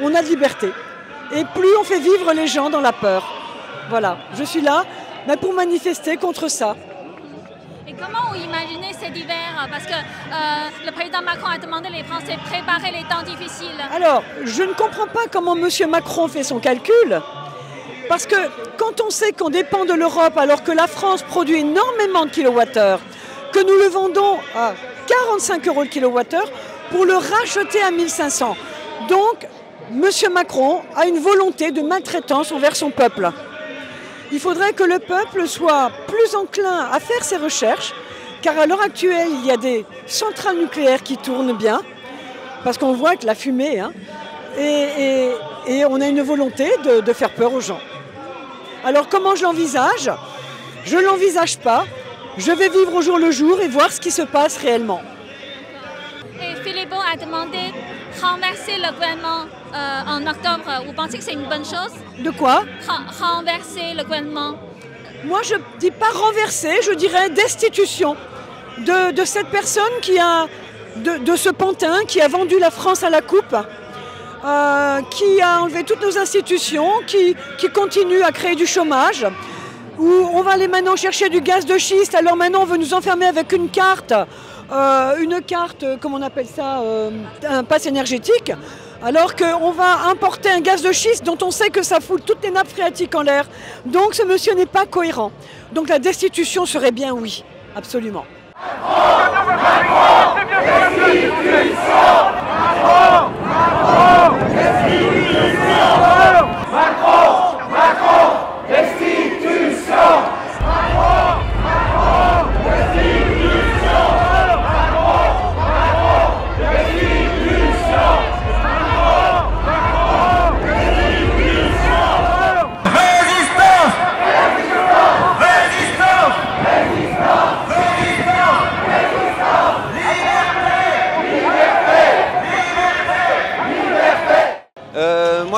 on 0.00 0.14
a 0.14 0.22
de 0.22 0.28
liberté 0.28 0.68
et 1.34 1.44
plus 1.54 1.76
on 1.78 1.84
fait 1.84 2.00
vivre 2.00 2.32
les 2.32 2.48
gens 2.48 2.68
dans 2.68 2.80
la 2.80 2.92
peur. 2.92 3.22
Voilà, 3.90 4.16
je 4.34 4.42
suis 4.42 4.60
là 4.60 4.84
pour 5.40 5.52
manifester 5.52 6.16
contre 6.16 6.48
ça. 6.48 6.74
Et 7.88 7.94
comment 7.94 8.30
vous 8.30 8.40
imaginez 8.40 8.92
cet 8.92 9.16
hiver? 9.16 9.68
Parce 9.68 9.84
que 9.84 9.92
euh, 9.92 10.86
le 10.86 10.92
président 10.92 11.20
Macron 11.22 11.48
a 11.48 11.58
demandé 11.58 11.88
les 11.88 12.04
Français 12.04 12.36
de 12.36 12.48
préparer 12.48 12.92
les 12.92 13.02
temps 13.08 13.22
difficiles. 13.24 13.76
Alors, 13.92 14.22
je 14.44 14.62
ne 14.62 14.72
comprends 14.72 15.08
pas 15.08 15.26
comment 15.30 15.56
M. 15.56 15.68
Macron 15.90 16.28
fait 16.28 16.44
son 16.44 16.60
calcul. 16.60 17.20
Parce 18.08 18.26
que 18.26 18.36
quand 18.76 19.00
on 19.04 19.10
sait 19.10 19.32
qu'on 19.32 19.50
dépend 19.50 19.84
de 19.84 19.94
l'Europe 19.94 20.36
alors 20.36 20.62
que 20.62 20.70
la 20.70 20.86
France 20.86 21.22
produit 21.22 21.60
énormément 21.60 22.24
de 22.26 22.30
kilowattheures, 22.30 23.00
que 23.52 23.60
nous 23.60 23.76
le 23.76 23.88
vendons 23.88 24.38
à 24.54 24.74
45 25.06 25.66
euros 25.66 25.82
le 25.82 25.88
kilowattheure 25.88 26.50
pour 26.90 27.04
le 27.04 27.14
racheter 27.14 27.82
à 27.82 27.90
1500. 27.90 28.56
Donc, 29.08 29.48
M. 29.90 30.32
Macron 30.32 30.82
a 30.94 31.06
une 31.06 31.18
volonté 31.18 31.72
de 31.72 31.82
maltraitance 31.82 32.52
envers 32.52 32.76
son 32.76 32.90
peuple. 32.90 33.32
Il 34.32 34.40
faudrait 34.40 34.72
que 34.72 34.82
le 34.82 34.98
peuple 34.98 35.46
soit 35.46 35.90
plus 36.06 36.34
enclin 36.34 36.88
à 36.90 36.98
faire 37.00 37.22
ses 37.22 37.36
recherches, 37.36 37.92
car 38.40 38.58
à 38.58 38.66
l'heure 38.66 38.80
actuelle, 38.80 39.28
il 39.30 39.46
y 39.46 39.50
a 39.50 39.58
des 39.58 39.84
centrales 40.06 40.56
nucléaires 40.56 41.02
qui 41.02 41.18
tournent 41.18 41.52
bien, 41.52 41.82
parce 42.64 42.78
qu'on 42.78 42.94
voit 42.94 43.16
que 43.16 43.26
la 43.26 43.34
fumée, 43.34 43.78
hein, 43.78 43.92
et, 44.58 45.34
on 45.86 46.00
a 46.00 46.06
une 46.06 46.22
volonté 46.22 46.66
de, 46.82 47.12
faire 47.12 47.30
peur 47.30 47.52
aux 47.52 47.60
gens. 47.60 47.80
Alors 48.84 49.08
comment 49.08 49.34
je 49.34 49.42
l'envisage? 49.42 50.10
Je 50.84 50.96
ne 50.96 51.02
l'envisage 51.02 51.58
pas. 51.58 51.84
Je 52.38 52.50
vais 52.50 52.68
vivre 52.70 52.94
au 52.94 53.02
jour 53.02 53.18
le 53.18 53.30
jour 53.30 53.60
et 53.60 53.68
voir 53.68 53.92
ce 53.92 54.00
qui 54.00 54.10
se 54.10 54.22
passe 54.22 54.56
réellement. 54.56 55.02
Et 56.40 56.54
a 57.12 57.16
demandé 57.16 57.58
renverser 58.22 58.76
le 58.78 58.92
gouvernement 58.92 59.44
euh, 59.74 60.00
en 60.06 60.26
octobre. 60.26 60.84
Vous 60.86 60.92
pensez 60.92 61.18
que 61.18 61.24
c'est 61.24 61.32
une 61.32 61.48
bonne 61.48 61.64
chose? 61.64 61.92
De 62.18 62.30
quoi? 62.30 62.64
Renverser 63.20 63.94
le 63.96 64.04
gouvernement. 64.04 64.56
Moi, 65.24 65.40
je 65.42 65.54
ne 65.54 65.60
dis 65.78 65.90
pas 65.90 66.10
renverser, 66.14 66.80
je 66.82 66.92
dirais 66.92 67.30
destitution 67.30 68.16
de, 68.78 69.24
cette 69.24 69.48
personne 69.48 69.92
qui 70.00 70.18
a, 70.18 70.46
de, 70.96 71.36
ce 71.36 71.48
pantin 71.50 72.04
qui 72.06 72.20
a 72.20 72.28
vendu 72.28 72.58
la 72.58 72.70
France 72.70 73.02
à 73.02 73.10
la 73.10 73.20
coupe. 73.20 73.56
Euh, 74.44 75.00
qui 75.12 75.40
a 75.40 75.62
enlevé 75.62 75.84
toutes 75.84 76.02
nos 76.02 76.18
institutions, 76.18 76.90
qui, 77.06 77.36
qui 77.58 77.70
continue 77.70 78.22
à 78.22 78.32
créer 78.32 78.56
du 78.56 78.66
chômage, 78.66 79.24
où 80.00 80.08
on 80.34 80.42
va 80.42 80.54
aller 80.54 80.66
maintenant 80.66 80.96
chercher 80.96 81.28
du 81.28 81.40
gaz 81.40 81.64
de 81.64 81.78
schiste, 81.78 82.16
alors 82.16 82.34
maintenant 82.34 82.62
on 82.62 82.64
veut 82.64 82.76
nous 82.76 82.92
enfermer 82.92 83.26
avec 83.26 83.52
une 83.52 83.68
carte 83.68 84.12
euh, 84.70 85.16
une 85.20 85.40
carte, 85.40 85.84
comment 86.00 86.18
on 86.18 86.22
appelle 86.22 86.46
ça, 86.46 86.80
euh, 86.80 87.10
un 87.48 87.64
pass 87.64 87.86
énergétique, 87.86 88.52
alors 89.02 89.34
qu'on 89.34 89.70
va 89.72 90.08
importer 90.10 90.50
un 90.50 90.60
gaz 90.60 90.82
de 90.82 90.92
schiste 90.92 91.24
dont 91.24 91.38
on 91.42 91.50
sait 91.50 91.70
que 91.70 91.82
ça 91.82 92.00
fout 92.00 92.22
toutes 92.24 92.42
les 92.42 92.50
nappes 92.50 92.68
phréatiques 92.68 93.14
en 93.14 93.22
l'air. 93.22 93.46
Donc 93.86 94.14
ce 94.14 94.22
monsieur 94.22 94.54
n'est 94.54 94.66
pas 94.66 94.86
cohérent. 94.86 95.32
Donc 95.72 95.88
la 95.88 95.98
destitution 95.98 96.66
serait 96.66 96.92
bien 96.92 97.12
oui, 97.12 97.44
absolument. 97.74 98.24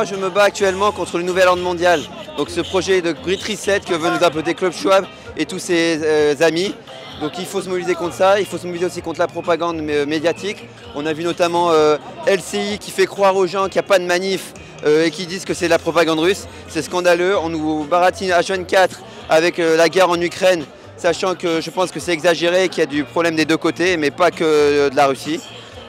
Je 0.05 0.17
me 0.17 0.29
bats 0.29 0.45
actuellement 0.45 0.93
contre 0.93 1.19
le 1.19 1.25
nouvel 1.25 1.49
ordre 1.49 1.63
mondial. 1.63 2.01
Donc 2.37 2.51
ce 2.51 2.61
projet 2.61 3.01
de 3.01 3.13
Grid 3.13 3.41
Reset 3.43 3.81
que 3.81 3.95
veut 3.95 4.11
nous 4.11 4.23
appeler 4.25 4.55
Club 4.55 4.73
Schwab 4.73 5.07
et 5.37 5.47
tous 5.47 5.59
ses 5.59 6.01
euh, 6.03 6.35
amis. 6.41 6.75
Donc 7.21 7.33
il 7.39 7.47
faut 7.47 7.63
se 7.63 7.69
mobiliser 7.69 7.95
contre 7.95 8.15
ça, 8.15 8.41
il 8.41 8.47
faut 8.47 8.59
se 8.59 8.67
mobiliser 8.67 8.87
aussi 8.87 9.03
contre 9.03 9.21
la 9.21 9.29
propagande 9.29 9.81
médiatique. 9.81 10.69
On 10.95 11.07
a 11.07 11.13
vu 11.13 11.25
notamment 11.25 11.71
euh, 11.71 11.97
LCI 12.27 12.79
qui 12.79 12.91
fait 12.91 13.07
croire 13.07 13.37
aux 13.37 13.47
gens 13.47 13.65
qu'il 13.65 13.75
n'y 13.75 13.87
a 13.87 13.89
pas 13.89 13.99
de 13.99 14.05
manif 14.05 14.53
euh, 14.85 15.07
et 15.07 15.11
qui 15.11 15.27
disent 15.27 15.45
que 15.45 15.55
c'est 15.55 15.67
de 15.67 15.71
la 15.71 15.79
propagande 15.79 16.19
russe. 16.19 16.47
C'est 16.69 16.83
scandaleux. 16.83 17.39
On 17.39 17.49
nous 17.49 17.85
baratine 17.85 18.33
à 18.33 18.43
jeune 18.43 18.67
4 18.67 19.01
avec 19.31 19.57
la 19.59 19.89
guerre 19.89 20.11
en 20.11 20.21
Ukraine, 20.21 20.65
sachant 20.99 21.35
que 21.35 21.63
je 21.63 21.71
pense 21.71 21.91
que 21.91 22.01
c'est 22.01 22.13
exagéré, 22.13 22.69
qu'il 22.69 22.81
y 22.81 22.83
a 22.83 22.87
du 22.87 23.05
problème 23.05 23.37
des 23.37 23.47
deux 23.47 23.57
côtés, 23.57 23.97
mais 23.97 24.11
pas 24.11 24.31
que 24.31 24.91
de 24.91 24.97
la 24.97 25.07
Russie. 25.07 25.41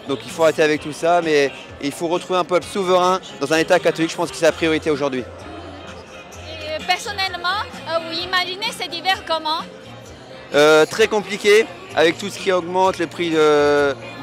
Donc 0.08 0.20
il 0.24 0.32
faut 0.32 0.44
arrêter 0.44 0.62
avec 0.62 0.82
tout 0.82 0.94
ça, 0.94 1.22
mais 1.24 1.52
il 1.82 1.92
faut 1.92 2.08
retrouver 2.08 2.40
un 2.40 2.44
peuple 2.44 2.66
souverain 2.66 3.20
dans 3.40 3.54
un 3.54 3.58
État 3.58 3.80
catholique. 3.80 4.12
Je 4.12 4.16
pense 4.16 4.32
que 4.32 4.38
c'est 4.38 4.46
la 4.46 4.52
priorité 4.52 4.90
aujourd'hui. 4.90 5.24
Personnellement, 6.88 7.62
euh, 7.90 8.00
vous 8.08 8.20
imaginez 8.20 8.72
cet 8.78 8.94
hiver 8.94 9.24
comment? 9.28 9.60
Euh, 10.54 10.86
Très 10.86 11.08
compliqué, 11.08 11.66
avec 11.96 12.18
tout 12.18 12.30
ce 12.30 12.38
qui 12.38 12.52
augmente, 12.52 13.00
le 13.00 13.08
prix 13.08 13.32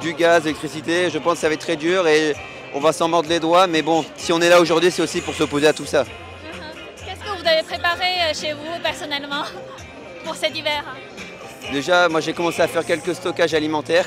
du 0.01 0.15
gaz, 0.15 0.45
l'électricité. 0.45 1.11
Je 1.11 1.19
pense 1.19 1.35
que 1.35 1.41
ça 1.41 1.49
va 1.49 1.55
être 1.55 1.61
très 1.61 1.77
dur 1.77 2.07
et 2.07 2.35
on 2.75 2.81
va 2.81 2.93
s'en 2.93 3.09
mordre 3.09 3.29
les 3.29 3.41
doigts. 3.41 3.67
Mais 3.67 3.83
bon, 3.83 4.05
si 4.17 4.33
on 4.33 4.41
est 4.41 4.49
là 4.49 4.61
aujourd'hui, 4.61 4.91
c'est 4.91 5.03
aussi 5.03 5.21
pour 5.21 5.35
s'opposer 5.35 5.67
à 5.67 5.73
tout 5.73 5.87
ça. 5.87 6.03
Uh-huh. 6.03 6.07
Qu'est-ce 7.05 7.21
que 7.21 7.41
vous 7.41 7.47
avez 7.47 7.63
préparé 7.63 8.31
euh, 8.31 8.35
chez 8.35 8.53
vous 8.53 8.83
personnellement 8.83 9.45
pour 10.25 10.35
cet 10.35 10.57
hiver 10.57 10.85
Déjà, 11.71 12.09
moi 12.09 12.21
j'ai 12.21 12.33
commencé 12.33 12.61
à 12.61 12.69
faire 12.69 12.85
quelques 12.85 13.15
stockages 13.15 13.55
alimentaires 13.55 14.07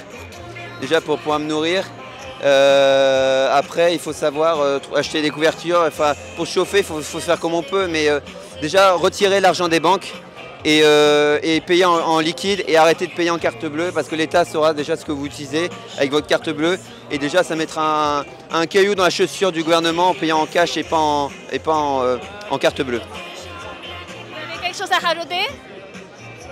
déjà 0.81 1.01
pour 1.01 1.17
pouvoir 1.17 1.39
me 1.39 1.45
nourrir. 1.45 1.85
Euh, 2.43 3.49
après, 3.51 3.93
il 3.93 3.99
faut 3.99 4.13
savoir 4.13 4.59
euh, 4.59 4.79
acheter 4.95 5.21
des 5.21 5.29
couvertures. 5.29 5.83
Enfin, 5.87 6.13
pour 6.35 6.45
chauffer, 6.45 6.79
il 6.79 6.83
faut, 6.83 7.01
se 7.01 7.19
faire 7.19 7.39
comme 7.39 7.53
on 7.53 7.63
peut. 7.63 7.87
Mais 7.87 8.09
euh, 8.09 8.19
déjà, 8.61 8.93
retirer 8.93 9.39
l'argent 9.39 9.67
des 9.67 9.79
banques 9.79 10.13
et, 10.65 10.81
payer 11.65 11.85
en, 11.85 12.19
liquide 12.19 12.63
et 12.67 12.75
arrêter 12.75 13.05
de 13.05 13.11
payer 13.11 13.29
en 13.29 13.37
carte 13.37 13.63
bleue 13.65 13.91
parce 13.93 14.07
que 14.07 14.15
l'État 14.15 14.45
saura 14.45 14.73
déjà 14.73 14.95
ce 14.95 15.05
que 15.05 15.11
vous 15.11 15.27
utilisez 15.27 15.69
avec 15.97 16.11
votre 16.11 16.27
carte 16.27 16.49
bleue. 16.49 16.79
Et 17.11 17.19
déjà, 17.19 17.43
ça 17.43 17.55
mettra 17.55 18.25
un, 18.51 18.65
caillou 18.65 18.95
dans 18.95 19.03
la 19.03 19.11
chaussure 19.11 19.51
du 19.51 19.63
gouvernement 19.63 20.09
en 20.09 20.13
payant 20.15 20.39
en 20.39 20.47
cash 20.47 20.75
et 20.77 20.83
pas 20.83 20.97
en, 20.97 21.29
et 21.51 21.59
pas 21.59 21.75
en, 22.49 22.57
carte 22.57 22.81
bleue. 22.81 23.01
Vous 23.01 24.53
avez 24.53 24.61
quelque 24.61 24.77
chose 24.77 24.91
à 24.91 25.07
rajouter? 25.07 25.75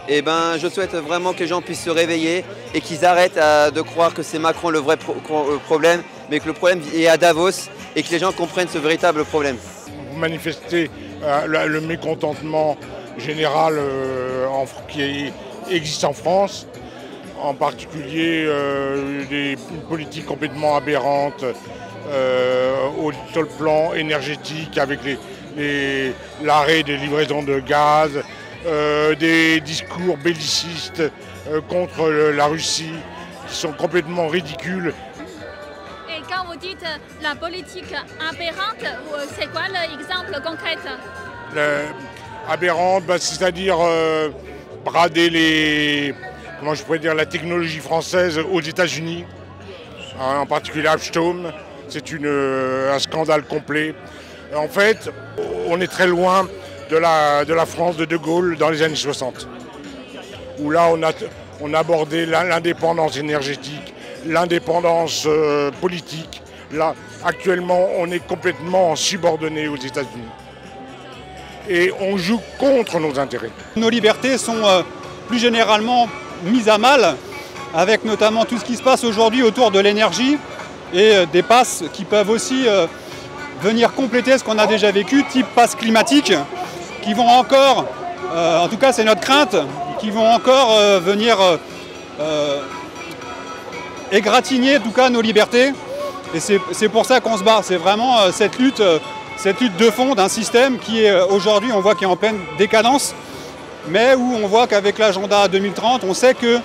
Eh 0.10 0.22
ben, 0.22 0.58
je 0.58 0.68
souhaite 0.68 0.96
vraiment 0.96 1.34
que 1.34 1.40
les 1.40 1.48
gens 1.48 1.62
puissent 1.62 1.84
se 1.84 1.90
réveiller 1.90 2.44
et 2.74 2.82
qu'ils 2.82 3.06
arrêtent 3.06 3.40
de 3.74 3.82
croire 3.82 4.14
que 4.14 4.22
c'est 4.22 4.40
Macron 4.40 4.70
le 4.70 4.80
vrai 4.80 4.98
euh, 4.98 5.58
problème, 5.66 6.02
mais 6.30 6.40
que 6.40 6.48
le 6.48 6.54
problème 6.54 6.82
est 6.94 7.08
à 7.08 7.18
Davos 7.18 7.70
et 7.96 8.04
que 8.04 8.12
les 8.12 8.20
gens 8.20 8.34
comprennent 8.34 8.68
ce 8.68 8.78
véritable 8.78 9.24
problème. 9.24 9.56
Vous 10.12 10.18
manifestez 10.18 10.90
euh, 11.24 11.68
le 11.68 11.80
mécontentement 11.82 12.78
général 13.18 13.76
euh, 13.78 14.48
qui 14.90 15.32
existe 15.72 16.04
en 16.04 16.14
France, 16.14 16.68
en 17.42 17.54
particulier 17.54 18.48
des 19.30 19.58
politiques 19.88 20.26
complètement 20.26 20.76
aberrantes 20.76 21.44
au 23.02 23.12
seul 23.34 23.48
plan 23.58 23.94
énergétique 23.94 24.78
avec 24.78 25.00
l'arrêt 26.44 26.84
des 26.84 26.98
livraisons 26.98 27.44
de 27.44 27.60
gaz, 27.60 28.12
euh, 28.66 29.14
des 29.16 29.60
discours 29.60 30.18
bellicistes 30.18 31.04
euh, 31.50 31.60
contre 31.62 32.10
la 32.10 32.46
Russie 32.46 32.94
qui 33.48 33.56
sont 33.56 33.74
complètement 33.74 34.28
ridicules. 34.28 34.94
Et 36.10 36.22
quand 36.30 36.46
vous 36.46 36.56
dites 36.56 36.86
la 37.22 37.36
politique 37.36 37.94
aberrante, 38.20 38.86
c'est 39.38 39.52
quoi 39.52 39.64
l'exemple 39.68 40.42
concret? 40.42 40.78
Aberrante, 42.48 43.06
bah, 43.06 43.18
c'est-à-dire 43.20 43.78
euh, 43.82 44.30
brader 44.86 45.30
les, 45.30 46.16
comment 46.60 46.74
je 46.74 46.84
pourrais 46.84 47.00
dire, 47.00 47.16
la 47.16 47.26
technologie 47.26 47.80
française 47.80 48.40
aux 48.40 48.62
États-Unis, 48.62 49.26
hein, 50.20 50.38
en 50.40 50.46
particulier 50.46 50.88
Alstom. 50.88 51.52
C'est 51.90 52.04
un 52.14 53.00
scandale 53.00 53.44
complet. 53.44 53.94
En 54.56 54.68
fait, 54.68 55.12
on 55.68 55.80
est 55.82 55.88
très 55.88 56.08
loin 56.08 56.48
de 56.94 57.54
la, 57.54 57.66
France 57.66 57.98
de 57.98 58.06
De 58.06 58.18
Gaulle 58.18 58.56
dans 58.58 58.70
les 58.70 58.84
années 58.84 58.96
60, 58.96 59.48
où 60.60 60.70
là 60.70 60.88
on 60.92 61.02
a, 61.02 61.12
on 61.62 61.74
abordé 61.74 62.26
l'indépendance 62.26 63.18
énergétique, 63.18 63.94
l'indépendance 64.28 65.24
euh, 65.26 65.72
politique. 65.82 66.42
Là, 66.72 66.94
actuellement, 67.24 67.88
on 67.98 68.12
est 68.12 68.26
complètement 68.26 68.96
subordonné 68.96 69.68
aux 69.68 69.76
États-Unis. 69.76 70.30
Et 71.70 71.92
on 72.00 72.18
joue 72.18 72.42
contre 72.60 73.00
nos 73.00 73.20
intérêts. 73.20 73.52
Nos 73.76 73.90
libertés 73.90 74.38
sont 74.38 74.64
euh, 74.64 74.82
plus 75.28 75.40
généralement 75.40 76.08
mises 76.44 76.70
à 76.70 76.78
mal, 76.78 77.16
avec 77.74 78.06
notamment 78.06 78.46
tout 78.46 78.58
ce 78.60 78.66
qui 78.66 78.76
se 78.76 78.84
passe 78.84 79.04
aujourd'hui 79.04 79.42
autour 79.42 79.72
de 79.72 79.80
l'énergie 79.80 80.38
et 80.94 81.16
euh, 81.16 81.26
des 81.26 81.42
passes 81.44 81.84
qui 81.94 82.06
peuvent 82.06 82.30
aussi 82.30 82.66
venir 83.62 83.94
compléter 83.94 84.38
ce 84.38 84.44
qu'on 84.44 84.60
a 84.60 84.68
déjà 84.68 84.92
vécu, 84.92 85.24
type 85.24 85.48
passe 85.56 85.74
climatique 85.74 86.34
qui 87.04 87.14
vont 87.14 87.28
encore, 87.28 87.86
euh, 88.34 88.60
en 88.60 88.68
tout 88.68 88.78
cas 88.78 88.94
c'est 88.94 89.04
notre 89.04 89.22
crainte, 89.22 89.56
qui 90.00 90.10
vont 90.10 90.28
encore 90.28 90.72
euh, 90.72 91.00
venir 91.00 91.38
euh, 92.20 92.60
égratigner 94.12 94.78
en 94.78 94.82
tout 94.82 94.92
cas 94.92 95.10
nos 95.10 95.22
libertés. 95.22 95.72
Et 96.34 96.40
c'est 96.40 96.90
pour 96.90 97.06
ça 97.06 97.20
qu'on 97.20 97.38
se 97.38 97.44
bat. 97.44 97.60
C'est 97.62 97.78
vraiment 97.78 98.32
cette 98.32 98.58
lutte, 98.58 98.82
cette 99.38 99.62
lutte 99.62 99.78
de 99.78 99.92
fond 99.92 100.16
d'un 100.16 100.30
système 100.30 100.80
qui 100.80 101.04
est 101.04 101.22
aujourd'hui, 101.22 101.72
on 101.72 101.80
voit 101.80 101.94
qu'il 101.94 102.08
est 102.08 102.10
en 102.10 102.16
pleine 102.16 102.40
décadence, 102.58 103.14
mais 103.88 104.16
où 104.16 104.34
on 104.44 104.48
voit 104.48 104.66
qu'avec 104.66 104.98
l'agenda 104.98 105.48
2030, 105.48 106.04
on 106.04 106.16
sait 106.16 106.34
que 106.34 106.58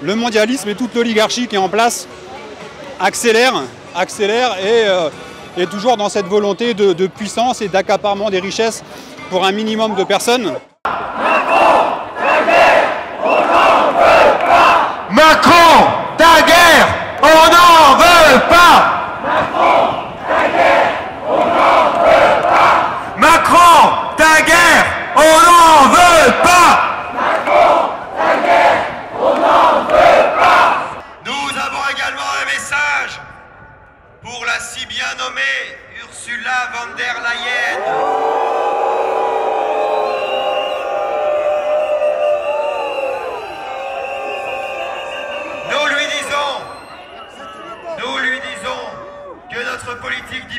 le 0.00 0.14
mondialisme 0.14 0.70
et 0.70 0.74
toute 0.74 0.94
l'oligarchie 0.94 1.48
qui 1.48 1.56
est 1.56 1.58
en 1.58 1.68
place 1.68 2.08
accélère, 2.98 3.62
et 4.64 5.60
est 5.60 5.66
toujours 5.66 5.98
dans 5.98 6.08
cette 6.08 6.26
volonté 6.26 6.72
de 6.72 7.06
puissance 7.06 7.60
et 7.60 7.68
d'accaparement 7.68 8.30
des 8.30 8.40
richesses 8.40 8.82
pour 9.30 9.44
un 9.44 9.52
minimum 9.52 9.94
de 9.94 10.04
personnes. 10.04 10.52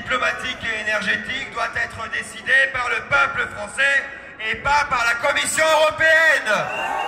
Diplomatique 0.05 0.57
et 0.63 0.81
énergétique 0.81 1.51
doit 1.51 1.71
être 1.75 2.09
décidée 2.11 2.69
par 2.71 2.87
le 2.89 2.97
peuple 3.09 3.49
français 3.55 4.03
et 4.51 4.55
pas 4.57 4.85
par 4.87 5.03
la 5.03 5.27
Commission 5.27 5.65
européenne. 5.81 7.04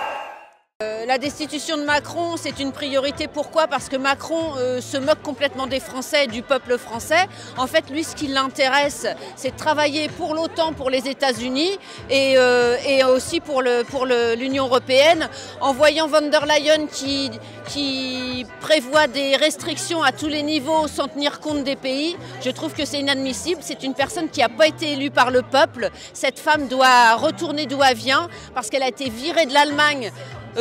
La 1.08 1.16
destitution 1.16 1.78
de 1.78 1.84
Macron, 1.84 2.36
c'est 2.36 2.60
une 2.60 2.70
priorité. 2.70 3.28
Pourquoi? 3.28 3.66
Parce 3.66 3.88
que 3.88 3.96
Macron 3.96 4.52
euh, 4.58 4.82
se 4.82 4.98
moque 4.98 5.22
complètement 5.22 5.66
des 5.66 5.80
Français 5.80 6.24
et 6.24 6.26
du 6.26 6.42
peuple 6.42 6.76
français. 6.76 7.26
En 7.56 7.66
fait, 7.66 7.88
lui, 7.88 8.04
ce 8.04 8.14
qui 8.14 8.26
l'intéresse, 8.26 9.06
c'est 9.34 9.52
de 9.52 9.56
travailler 9.56 10.10
pour 10.10 10.34
l'OTAN, 10.34 10.74
pour 10.74 10.90
les 10.90 11.08
États-Unis 11.08 11.78
et, 12.10 12.34
euh, 12.36 12.76
aussi 13.06 13.40
pour 13.40 13.62
l'Union 13.62 14.66
européenne. 14.66 15.30
En 15.62 15.72
voyant 15.72 16.08
von 16.08 16.28
der 16.28 16.44
Leyen 16.44 16.86
qui, 16.88 17.30
prévoit 18.60 19.06
des 19.06 19.36
restrictions 19.36 20.02
à 20.02 20.12
tous 20.12 20.26
les 20.26 20.42
niveaux 20.42 20.88
sans 20.88 21.08
tenir 21.08 21.40
compte 21.40 21.64
des 21.64 21.76
pays, 21.76 22.18
je 22.44 22.50
trouve 22.50 22.74
que 22.74 22.84
c'est 22.84 23.00
inadmissible. 23.00 23.62
C'est 23.62 23.82
une 23.82 23.94
personne 23.94 24.28
qui 24.28 24.40
n'a 24.40 24.50
pas 24.50 24.66
été 24.66 24.92
élue 24.92 25.10
par 25.10 25.30
le 25.30 25.40
peuple. 25.40 25.88
Cette 26.12 26.38
femme 26.38 26.68
doit 26.68 27.14
retourner 27.14 27.64
d'où 27.64 27.82
elle 27.82 27.96
vient 27.96 28.28
parce 28.54 28.68
qu'elle 28.68 28.82
a 28.82 28.88
été 28.88 29.08
virée 29.08 29.46
de 29.46 29.54
l'Allemagne 29.54 30.12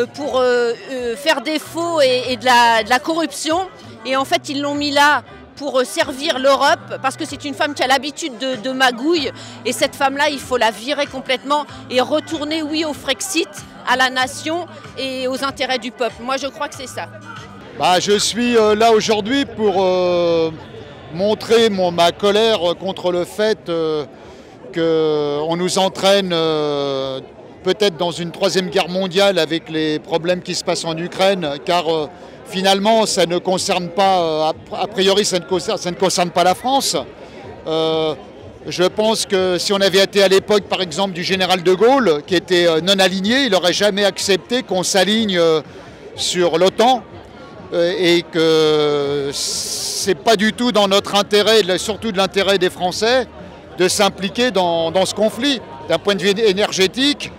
pour 0.06 0.40
euh, 0.40 0.74
euh, 0.92 1.16
faire 1.16 1.42
des 1.42 1.60
faux 1.60 2.02
et, 2.02 2.36
de, 2.38 2.46
la, 2.46 3.00
corruption. 3.00 3.68
Et 4.06 4.16
en 4.16 4.26
fait, 4.26 4.50
ils 4.50 4.62
l'ont 4.62 4.76
mis 4.76 4.92
là 4.92 5.24
pour 5.56 5.80
euh, 5.80 5.84
servir 5.84 6.38
l'Europe, 6.40 7.00
parce 7.02 7.18
que 7.18 7.26
c'est 7.26 7.44
une 7.46 7.54
femme 7.54 7.74
qui 7.74 7.84
a 7.84 7.88
l'habitude 7.88 8.34
de, 8.38 8.72
magouille. 8.72 9.32
Et 9.66 9.74
cette 9.74 9.96
femme-là, 9.96 10.30
il 10.30 10.40
faut 10.40 10.58
la 10.58 10.72
virer 10.72 11.08
complètement 11.08 11.66
et 11.90 12.00
retourner, 12.02 12.62
oui, 12.62 12.86
au 12.86 12.94
Frexit, 12.94 13.50
à 13.88 13.96
la 13.96 14.10
nation 14.10 14.68
et 14.98 15.28
aux 15.28 15.44
intérêts 15.44 15.80
du 15.80 15.92
peuple. 15.92 16.16
Moi, 16.22 16.38
je 16.38 16.48
crois 16.48 16.68
que 16.68 16.76
c'est 16.76 16.88
ça. 16.88 17.08
Bah, 17.80 18.00
je 18.00 18.18
suis 18.18 18.58
euh, 18.58 18.76
là 18.76 18.92
aujourd'hui 18.92 19.46
pour 19.46 19.84
euh, 19.84 20.52
montrer 21.14 21.70
mon- 21.70 21.92
ma 21.92 22.12
colère 22.12 22.60
contre 22.80 23.12
le 23.12 23.24
fait 23.24 23.70
euh, 23.70 24.06
qu'on 24.74 25.56
nous 25.56 25.78
entraîne 25.78 26.32
euh, 26.34 27.20
peut-être 27.68 27.98
dans 27.98 28.12
une 28.12 28.32
troisième 28.32 28.70
guerre 28.70 28.88
mondiale 28.88 29.38
avec 29.38 29.70
les 29.70 30.00
problèmes 30.00 30.42
qui 30.42 30.56
se 30.56 30.64
passent 30.64 30.86
en 30.86 30.98
Ukraine, 30.98 31.56
car 31.66 31.94
euh, 31.94 32.08
finalement 32.46 33.06
ça 33.06 33.26
ne 33.26 33.40
concerne 33.40 33.90
pas, 33.90 34.22
euh, 34.22 34.52
a 34.72 34.88
priori 34.88 35.26
ça 35.26 35.38
ne 35.38 35.44
concerne, 35.96 36.30
pas 36.30 36.46
la 36.46 36.56
France. 36.56 36.96
Euh, 37.68 38.16
je 38.68 38.84
pense 38.84 39.26
que 39.26 39.58
si 39.58 39.74
on 39.74 39.82
avait 39.82 40.02
été 40.02 40.24
à 40.24 40.30
l'époque, 40.30 40.64
par 40.64 40.82
exemple, 40.82 41.12
du 41.12 41.24
général 41.24 41.62
de 41.62 41.74
Gaulle, 41.74 42.22
qui 42.26 42.36
était 42.36 42.68
non 42.82 43.00
aligné, 43.00 43.44
il 43.44 43.52
n'aurait 43.52 43.74
jamais 43.74 44.06
accepté 44.06 44.64
qu'on 44.64 44.84
s'aligne 44.84 45.38
sur 46.16 46.58
l'OTAN 46.58 47.04
et 47.74 48.24
que 48.32 49.30
c'est 49.34 50.16
pas 50.16 50.38
du 50.38 50.54
tout 50.54 50.72
dans 50.72 50.88
notre 50.88 51.16
intérêt, 51.16 51.78
surtout 51.78 52.14
de 52.14 52.18
l'intérêt 52.18 52.60
des 52.60 52.70
Français, 52.70 53.28
de 53.78 53.90
s'impliquer 53.90 54.52
dans 54.52 55.06
ce 55.06 55.14
conflit, 55.14 55.60
d'un 55.90 56.00
point 56.00 56.16
de 56.16 56.22
vue 56.22 56.34
énergétique 56.40 57.32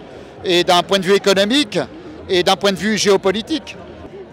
et 0.44 0.64
d'un 0.64 0.82
point 0.82 0.98
de 0.98 1.04
vue 1.04 1.14
économique 1.14 1.78
et 2.28 2.42
d'un 2.42 2.56
point 2.56 2.72
de 2.72 2.76
vue 2.76 2.96
géopolitique. 2.98 3.76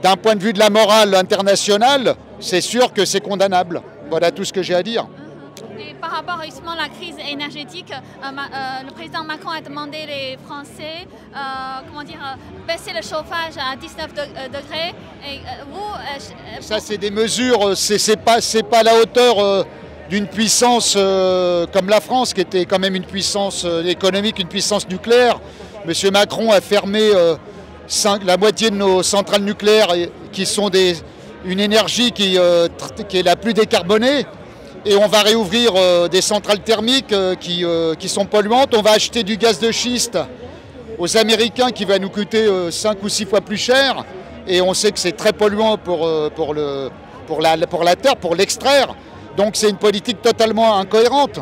D'un 0.02 0.16
point 0.18 0.36
de 0.36 0.42
vue 0.42 0.54
de 0.54 0.60
la 0.60 0.70
morale 0.70 1.16
internationale, 1.16 2.16
c'est 2.40 2.62
sûr 2.62 2.94
que 2.94 3.06
c'est 3.06 3.22
condamnable. 3.22 3.82
Voilà 4.10 4.32
tout 4.32 4.44
ce 4.44 4.54
que 4.54 4.62
j'ai 4.62 4.76
à 4.76 4.84
dire. 4.84 5.08
Et 5.80 5.94
par 5.96 6.12
rapport 6.12 6.42
justement 6.44 6.72
à 6.72 6.76
la 6.84 6.90
crise 6.90 7.16
énergétique, 7.28 7.92
euh, 7.92 8.26
euh, 8.28 8.86
le 8.86 8.92
président 8.92 9.24
Macron 9.24 9.50
a 9.52 9.62
demandé 9.62 9.98
les 10.06 10.38
Français, 10.46 11.08
euh, 11.36 11.38
comment 11.88 12.04
dire, 12.04 12.20
euh, 12.22 12.68
baisser 12.68 12.92
le 12.92 13.02
chauffage 13.02 13.56
à 13.58 13.76
19 13.76 14.14
de- 14.14 14.20
euh, 14.20 14.48
degrés. 14.48 14.94
Et 15.28 15.40
vous, 15.72 16.20
ch- 16.20 16.38
Ça, 16.62 16.80
c'est 16.80 16.98
des 16.98 17.12
mesures, 17.12 17.76
c'est 17.76 18.18
pas, 18.18 18.42
c'est 18.42 18.64
pas 18.64 18.84
la 18.84 19.00
hauteur 19.00 19.66
d'une 20.10 20.28
puissance 20.28 20.94
comme 21.74 21.90
la 21.90 22.00
France, 22.00 22.34
qui 22.34 22.42
était 22.42 22.66
quand 22.66 22.78
même 22.80 22.96
une 22.96 23.06
puissance 23.06 23.66
économique, 23.86 24.38
une 24.40 24.48
puissance 24.48 24.88
nucléaire. 24.88 25.40
Monsieur 25.88 26.10
Macron 26.10 26.52
a 26.52 26.62
fermé 26.62 27.12
euh, 27.14 27.36
la 28.26 28.38
moitié 28.38 28.72
de 28.72 28.76
nos 28.76 29.04
centrales 29.04 29.44
nucléaires, 29.44 29.94
qui 30.32 30.48
sont 30.48 30.72
une 31.46 31.60
énergie 31.60 32.12
qui, 32.12 32.40
euh, 32.40 32.68
qui 33.08 33.20
est 33.20 33.24
la 33.24 33.36
plus 33.36 33.54
décarbonée. 33.54 34.26
Et 34.84 34.96
on 34.96 35.08
va 35.08 35.22
réouvrir 35.22 35.74
euh, 35.76 36.08
des 36.08 36.22
centrales 36.22 36.62
thermiques 36.62 37.14
qui, 37.40 38.10
sont 38.10 38.26
polluantes. 38.26 38.74
On 38.76 38.82
va 38.82 38.92
acheter 38.94 39.22
du 39.22 39.38
gaz 39.38 39.60
de 39.60 39.72
schiste 39.72 40.18
aux 40.98 41.18
Américains 41.18 41.70
qui 41.70 41.86
va 41.86 42.00
nous 42.00 42.10
coûter 42.10 42.48
5 42.72 43.04
ou 43.04 43.10
6 43.10 43.26
fois 43.26 43.42
plus 43.42 43.58
cher. 43.58 44.06
Et 44.48 44.62
on 44.62 44.74
sait 44.74 44.92
que 44.92 45.00
c'est 45.00 45.16
très 45.16 45.34
polluant 45.34 45.78
pour, 45.78 46.08
la, 46.56 47.96
terre, 47.96 48.16
pour 48.16 48.36
l'extraire. 48.36 48.96
Donc 49.38 49.56
c'est 49.56 49.70
une 49.70 49.78
politique 49.78 50.24
totalement 50.24 50.78
incohérente. 50.78 51.40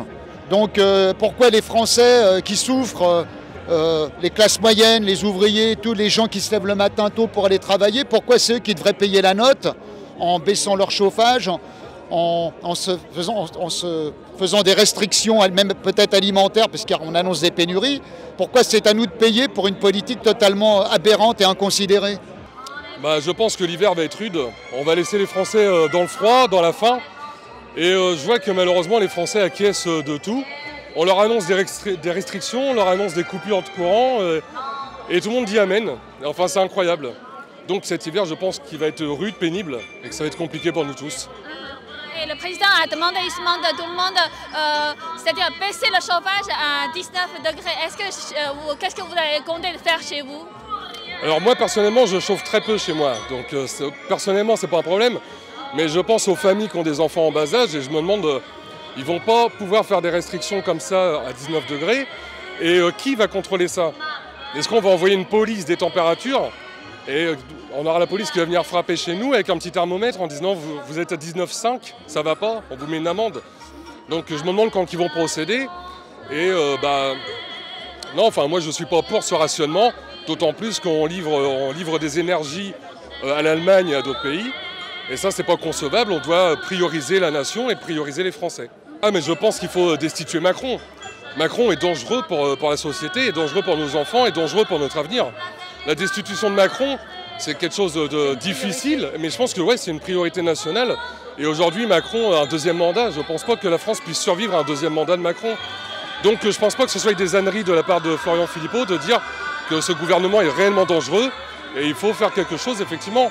Donc 0.50 0.78
pourquoi 1.18 1.48
les 1.48 1.62
Français 1.62 2.42
qui 2.44 2.56
souffrent, 2.56 3.24
euh, 3.70 4.08
les 4.20 4.30
classes 4.30 4.60
moyennes, 4.60 5.04
les 5.04 5.24
ouvriers, 5.24 5.76
tous 5.76 5.94
les 5.94 6.10
gens 6.10 6.26
qui 6.26 6.40
se 6.40 6.50
lèvent 6.50 6.66
le 6.66 6.74
matin 6.74 7.08
tôt 7.08 7.26
pour 7.26 7.46
aller 7.46 7.58
travailler, 7.58 8.04
pourquoi 8.04 8.38
c'est 8.38 8.54
eux 8.54 8.58
qui 8.58 8.74
devraient 8.74 8.92
payer 8.92 9.22
la 9.22 9.32
note 9.32 9.68
en 10.18 10.38
baissant 10.38 10.76
leur 10.76 10.90
chauffage, 10.90 11.50
en, 12.10 12.74
se, 12.74 12.96
faisant, 13.12 14.62
des 14.62 14.74
restrictions, 14.74 15.40
même 15.48 15.72
peut-être 15.82 16.14
alimentaires, 16.14 16.68
parce 16.68 16.84
qu'on 16.84 17.14
annonce 17.14 17.40
des 17.40 17.50
pénuries 17.50 18.00
Pourquoi 18.36 18.62
c'est 18.62 18.86
à 18.86 18.94
nous 18.94 19.06
de 19.06 19.10
payer 19.10 19.48
pour 19.48 19.66
une 19.66 19.76
politique 19.76 20.22
totalement 20.22 20.82
aberrante 20.82 21.40
et 21.40 21.44
inconsidérée? 21.44 22.18
Bah, 23.02 23.18
je 23.20 23.30
pense 23.30 23.56
que 23.56 23.64
l'hiver 23.64 23.94
va 23.94 24.04
être 24.04 24.18
rude. 24.18 24.38
On 24.78 24.84
va 24.84 24.94
laisser 24.94 25.18
les 25.18 25.26
Français 25.26 25.66
euh, 25.66 25.88
dans 25.88 26.02
le 26.02 26.06
froid, 26.06 26.46
dans 26.48 26.62
la 26.62 26.72
faim. 26.72 27.00
Et 27.76 27.90
euh, 27.90 28.14
je 28.14 28.24
vois 28.24 28.38
que 28.38 28.50
malheureusement 28.50 28.98
les 29.00 29.08
Français 29.08 29.40
acquiescent 29.40 29.88
de 29.88 30.16
tout. 30.16 30.44
On 30.96 31.04
leur 31.04 31.18
annonce 31.20 31.46
des, 31.46 31.54
restri- 31.54 31.98
des 32.00 32.10
restrictions, 32.10 32.70
on 32.70 32.74
leur 32.74 32.88
annonce 32.88 33.14
des 33.14 33.24
coupures 33.24 33.62
de 33.62 33.68
courant. 33.70 34.18
euh, 34.20 34.40
et 35.10 35.20
tout 35.20 35.28
le 35.28 35.34
monde 35.34 35.44
dit 35.44 35.58
Amen. 35.58 35.90
Enfin, 36.24 36.48
c'est 36.48 36.60
incroyable. 36.60 37.12
Donc 37.68 37.84
cet 37.84 38.06
hiver, 38.06 38.24
je 38.26 38.34
pense 38.34 38.58
qu'il 38.58 38.78
va 38.78 38.86
être 38.86 39.04
rude, 39.04 39.34
pénible, 39.36 39.78
et 40.02 40.08
que 40.08 40.14
ça 40.14 40.22
va 40.24 40.28
être 40.28 40.36
compliqué 40.36 40.70
pour 40.72 40.84
nous 40.84 40.94
tous. 40.94 41.28
et 42.22 42.26
le 42.28 42.36
président 42.36 42.66
a 42.82 42.86
demandé 42.86 43.16
justement 43.24 43.56
de 43.58 43.70
tout 43.76 43.82
le 43.90 43.96
monde, 43.96 44.18
euh, 44.56 44.92
c'est-à-dire 45.16 45.48
baisser 45.60 45.88
le 45.88 46.00
chauffage 46.00 46.48
à 46.52 46.92
19 46.94 47.28
degrés. 47.38 47.72
Est-ce 47.84 47.96
que, 47.96 48.02
euh, 48.04 48.52
vous- 48.54 48.76
qu'est-ce 48.76 48.94
que 48.94 49.02
vous 49.02 49.12
allez 49.16 49.42
compter 49.44 49.68
faire 49.82 50.00
chez 50.00 50.22
vous? 50.22 50.46
Alors 51.22 51.40
moi 51.40 51.54
personnellement 51.56 52.06
je 52.06 52.20
chauffe 52.20 52.44
très 52.44 52.60
peu 52.60 52.76
chez 52.78 52.92
moi, 52.92 53.14
donc 53.30 53.52
euh, 53.54 53.66
personnellement 54.08 54.56
c'est 54.56 54.66
pas 54.68 54.78
un 54.78 54.82
problème, 54.82 55.18
mais 55.74 55.88
je 55.88 56.00
pense 56.00 56.28
aux 56.28 56.34
familles 56.36 56.68
qui 56.68 56.76
ont 56.76 56.82
des 56.82 57.00
enfants 57.00 57.26
en 57.26 57.32
bas 57.32 57.52
âge 57.54 57.74
et 57.74 57.80
je 57.82 57.88
me 57.90 57.96
demande, 57.96 58.24
euh, 58.26 58.40
ils 58.96 59.04
vont 59.04 59.20
pas 59.20 59.48
pouvoir 59.48 59.84
faire 59.84 60.02
des 60.02 60.10
restrictions 60.10 60.62
comme 60.62 60.80
ça 60.80 61.22
à 61.26 61.32
19 61.32 61.66
degrés, 61.66 62.06
et 62.60 62.78
euh, 62.78 62.90
qui 62.90 63.14
va 63.14 63.26
contrôler 63.26 63.68
ça? 63.68 63.92
Est-ce 64.54 64.68
qu'on 64.68 64.80
va 64.80 64.90
envoyer 64.90 65.14
une 65.14 65.26
police 65.26 65.64
des 65.64 65.76
températures? 65.76 66.50
Et 67.08 67.24
euh, 67.24 67.36
on 67.74 67.84
aura 67.86 67.98
la 67.98 68.06
police 68.06 68.30
qui 68.30 68.38
va 68.38 68.44
venir 68.44 68.64
frapper 68.64 68.96
chez 68.96 69.14
nous 69.14 69.34
avec 69.34 69.50
un 69.50 69.58
petit 69.58 69.70
thermomètre 69.70 70.20
en 70.20 70.26
disant 70.26 70.54
vous, 70.54 70.78
vous 70.86 70.98
êtes 70.98 71.12
à 71.12 71.16
19,5, 71.16 71.92
ça 72.06 72.22
va 72.22 72.36
pas, 72.36 72.62
on 72.70 72.76
vous 72.76 72.86
met 72.86 72.98
une 72.98 73.08
amende. 73.08 73.42
Donc 74.08 74.26
je 74.28 74.42
me 74.42 74.48
demande 74.48 74.70
quand 74.70 74.92
ils 74.92 74.98
vont 74.98 75.08
procéder. 75.08 75.66
Et 76.30 76.48
euh, 76.48 76.76
bah 76.80 77.12
non, 78.16 78.26
enfin 78.26 78.46
moi 78.46 78.60
je 78.60 78.70
suis 78.70 78.86
pas 78.86 79.02
pour 79.02 79.22
ce 79.22 79.34
rationnement. 79.34 79.92
D'autant 80.26 80.54
plus 80.54 80.80
qu'on 80.80 81.04
livre, 81.04 81.98
des 81.98 82.18
énergies 82.18 82.72
à 83.22 83.42
l'Allemagne 83.42 83.90
et 83.90 83.94
à 83.94 84.00
d'autres 84.00 84.22
pays. 84.22 84.50
Et 85.10 85.18
ça, 85.18 85.30
c'est 85.30 85.42
pas 85.42 85.58
concevable. 85.58 86.12
On 86.12 86.20
doit 86.20 86.56
prioriser 86.56 87.20
la 87.20 87.30
nation 87.30 87.68
et 87.68 87.76
prioriser 87.76 88.22
les 88.22 88.32
Français. 88.32 88.70
Ah, 89.06 89.10
mais 89.10 89.20
je 89.20 89.32
pense 89.32 89.58
qu'il 89.58 89.68
faut 89.68 89.98
destituer 89.98 90.40
Macron. 90.40 90.80
Macron 91.36 91.70
est 91.70 91.76
dangereux 91.76 92.22
pour, 92.26 92.46
euh, 92.46 92.56
pour 92.56 92.70
la 92.70 92.78
société, 92.78 93.26
est 93.26 93.32
dangereux 93.32 93.60
pour 93.60 93.76
nos 93.76 93.96
enfants, 93.96 94.24
est 94.24 94.32
dangereux 94.32 94.64
pour 94.64 94.78
notre 94.78 94.96
avenir. 94.96 95.26
La 95.86 95.94
destitution 95.94 96.48
de 96.48 96.54
Macron, 96.54 96.96
c'est 97.36 97.54
quelque 97.54 97.74
chose 97.74 97.92
de 97.92 98.34
difficile, 98.36 99.10
mais 99.20 99.28
je 99.28 99.36
pense 99.36 99.52
que 99.52 99.60
ouais, 99.60 99.76
c'est 99.76 99.90
une 99.90 100.00
priorité 100.00 100.40
nationale. 100.40 100.96
Et 101.36 101.44
aujourd'hui, 101.44 101.84
Macron 101.84 102.32
a 102.32 102.44
un 102.44 102.46
deuxième 102.46 102.78
mandat. 102.78 103.10
Je 103.10 103.18
ne 103.18 103.24
pense 103.24 103.44
pas 103.44 103.56
que 103.56 103.68
la 103.68 103.76
France 103.76 104.00
puisse 104.00 104.18
survivre 104.18 104.54
à 104.54 104.60
un 104.60 104.64
deuxième 104.64 104.94
mandat 104.94 105.18
de 105.18 105.22
Macron. 105.22 105.54
Donc 106.22 106.38
je 106.40 106.48
ne 106.48 106.54
pense 106.54 106.74
pas 106.74 106.86
que 106.86 106.90
ce 106.90 106.98
soit 106.98 107.12
des 107.12 107.36
âneries 107.36 107.62
de 107.62 107.74
la 107.74 107.82
part 107.82 108.00
de 108.00 108.16
Florian 108.16 108.46
Philippot 108.46 108.86
de 108.86 108.96
dire 108.96 109.20
que 109.68 109.82
ce 109.82 109.92
gouvernement 109.92 110.40
est 110.40 110.48
réellement 110.48 110.86
dangereux 110.86 111.30
et 111.76 111.86
il 111.86 111.94
faut 111.94 112.14
faire 112.14 112.32
quelque 112.32 112.56
chose, 112.56 112.80
effectivement. 112.80 113.30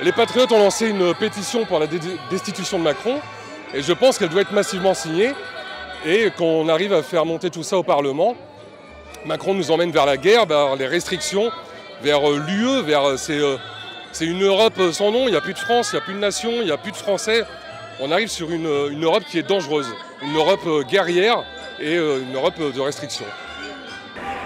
Les 0.00 0.10
Patriotes 0.10 0.50
ont 0.50 0.58
lancé 0.58 0.88
une 0.88 1.14
pétition 1.14 1.64
pour 1.64 1.78
la 1.78 1.86
destitution 2.28 2.80
de 2.80 2.82
Macron 2.82 3.20
et 3.74 3.82
je 3.82 3.92
pense 3.92 4.18
qu'elle 4.18 4.28
doit 4.28 4.42
être 4.42 4.52
massivement 4.52 4.94
signée 4.94 5.32
et 6.04 6.30
qu'on 6.36 6.68
arrive 6.68 6.92
à 6.92 7.02
faire 7.02 7.24
monter 7.24 7.50
tout 7.50 7.62
ça 7.62 7.76
au 7.76 7.82
Parlement. 7.82 8.34
Macron 9.24 9.54
nous 9.54 9.70
emmène 9.70 9.90
vers 9.90 10.06
la 10.06 10.16
guerre, 10.16 10.46
vers 10.46 10.76
les 10.76 10.86
restrictions, 10.86 11.50
vers 12.02 12.28
euh, 12.28 12.42
l'UE, 12.46 12.82
vers 12.82 13.04
euh, 13.04 13.16
euh, 13.30 13.56
c'est 14.10 14.26
une 14.26 14.42
Europe 14.42 14.80
sans 14.92 15.10
nom, 15.10 15.26
il 15.26 15.30
n'y 15.30 15.36
a 15.36 15.40
plus 15.40 15.54
de 15.54 15.58
France, 15.58 15.90
il 15.92 15.96
n'y 15.96 16.02
a 16.02 16.04
plus 16.04 16.14
de 16.14 16.18
nation, 16.18 16.50
il 16.56 16.64
n'y 16.64 16.72
a 16.72 16.76
plus 16.76 16.92
de 16.92 16.96
Français. 16.96 17.44
On 18.00 18.10
arrive 18.10 18.28
sur 18.28 18.50
une, 18.50 18.66
Europe 19.02 19.22
qui 19.30 19.38
est 19.38 19.48
dangereuse, 19.48 19.86
une 20.22 20.36
Europe 20.36 20.68
guerrière 20.88 21.44
et 21.80 21.94
une 21.94 22.34
Europe 22.34 22.58
de 22.58 22.80
restriction. 22.80 23.24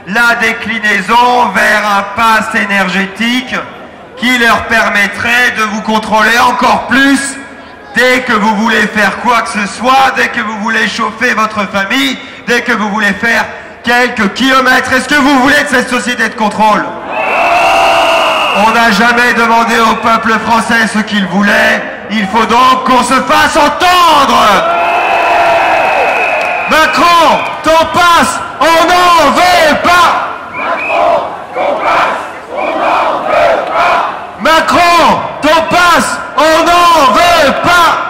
La 0.09 0.37
déclinaison 0.37 1.49
vers 1.55 1.87
un 1.87 2.03
pass 2.15 2.55
énergétique 2.55 3.55
qui 4.17 4.39
leur 4.39 4.67
permettrait 4.67 5.53
de 5.57 5.62
vous 5.62 5.83
contrôler 5.83 6.39
encore 6.39 6.87
plus 6.87 7.37
dès 7.97 8.21
que 8.21 8.33
vous 8.33 8.55
voulez 8.57 8.87
faire 8.89 9.21
quoi 9.23 9.41
que 9.41 9.49
ce 9.49 9.67
soit, 9.67 10.13
dès 10.17 10.29
que 10.29 10.41
vous 10.41 10.59
voulez 10.61 10.87
chauffer 10.87 11.33
votre 11.35 11.67
famille, 11.69 12.19
dès 12.47 12.61
que 12.61 12.73
vous 12.73 12.91
voulez 12.91 13.15
faire 13.15 13.45
quelques 13.83 14.35
kilomètres. 14.35 14.93
Est-ce 14.93 15.09
que 15.09 15.15
vous 15.15 15.41
voulez 15.41 15.63
de 15.63 15.69
cette 15.69 15.89
société 15.89 16.29
de 16.29 16.35
contrôle? 16.35 16.85
On 18.59 18.71
n'a 18.73 18.91
jamais 18.91 19.33
demandé 19.35 19.75
au 19.81 19.95
peuple 19.97 20.33
français 20.47 20.87
ce 20.93 20.99
qu'il 21.01 21.27
voulait. 21.27 21.83
Il 22.11 22.27
faut 22.29 22.47
donc 22.47 22.85
qu'on 22.85 23.03
se 23.03 23.15
fasse 23.15 23.57
entendre. 23.57 24.43
Macron, 26.71 27.39
ton 27.63 27.85
passe, 27.95 28.41
on 28.61 28.87
n'en 28.87 29.31
veut 29.33 29.77
pas. 29.83 30.09
Macron, 30.55 31.23
ton 31.55 31.75
passe, 31.85 32.23
on 32.55 32.67
n'en 32.79 33.23
veut 33.29 33.65
pas. 33.73 33.97
Macron, 34.41 35.21
ton 35.43 35.63
passe, 35.75 36.19
on 36.37 36.64
n'en 36.64 37.12
veut 37.12 37.53
pas. 37.62 38.07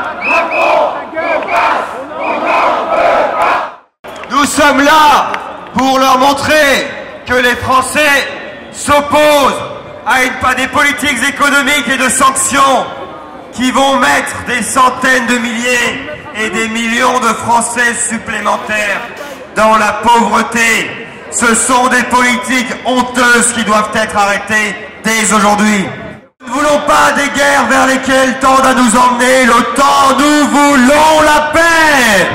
Nous 4.31 4.45
sommes 4.45 4.83
là 4.83 5.33
pour 5.77 5.99
leur 5.99 6.19
montrer 6.19 6.89
que 7.27 7.35
les 7.35 7.57
Français 7.57 8.29
s'opposent 8.73 9.63
à 10.07 10.55
des 10.55 10.69
politiques 10.69 11.23
économiques 11.29 11.89
et 11.89 11.97
de 11.97 12.09
sanctions 12.09 12.87
qui 13.53 13.71
vont 13.71 13.97
mettre 13.99 14.45
des 14.47 14.63
centaines 14.63 15.27
de 15.27 15.39
milliers 15.39 16.09
et 16.37 16.51
des 16.51 16.69
millions 16.69 17.19
de 17.21 17.29
Français 17.29 17.95
supplémentaires 18.09 19.01
dans 19.57 19.77
la 19.77 19.93
pauvreté. 20.05 20.91
Ce 21.31 21.55
sont 21.55 21.89
des 21.89 22.03
politiques 22.05 22.73
honteuses 22.85 23.53
qui 23.55 23.65
doivent 23.65 23.91
être 23.95 24.17
arrêtées 24.17 24.77
dès 25.03 25.33
aujourd'hui. 25.35 25.87
Nous 26.47 26.55
ne 26.55 26.59
voulons 26.59 26.81
pas 26.87 27.13
des 27.17 27.29
guerres 27.31 27.67
vers 27.69 27.87
lesquelles 27.87 28.39
tendent 28.39 28.67
à 28.67 28.75
nous 28.75 28.97
emmener 28.97 29.47
l'OTAN, 29.47 30.17
nous 30.17 30.47
voulons 30.49 31.21
la 31.25 31.41
paix 31.53 32.31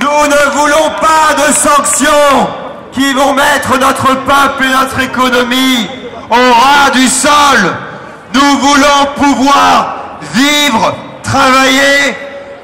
Nous 0.00 0.26
ne 0.26 0.50
voulons 0.58 0.90
pas 1.00 1.34
de 1.34 1.52
sanctions 1.52 2.48
qui 2.92 3.12
vont 3.12 3.34
mettre 3.34 3.78
notre 3.78 4.14
peuple 4.14 4.64
et 4.64 4.72
notre 4.72 5.00
économie 5.00 5.88
au 6.30 6.34
ras 6.34 6.90
du 6.92 7.06
sol. 7.08 7.74
Nous 8.32 8.58
voulons 8.58 9.06
pouvoir 9.16 10.18
vivre, 10.32 10.94
travailler 11.22 12.16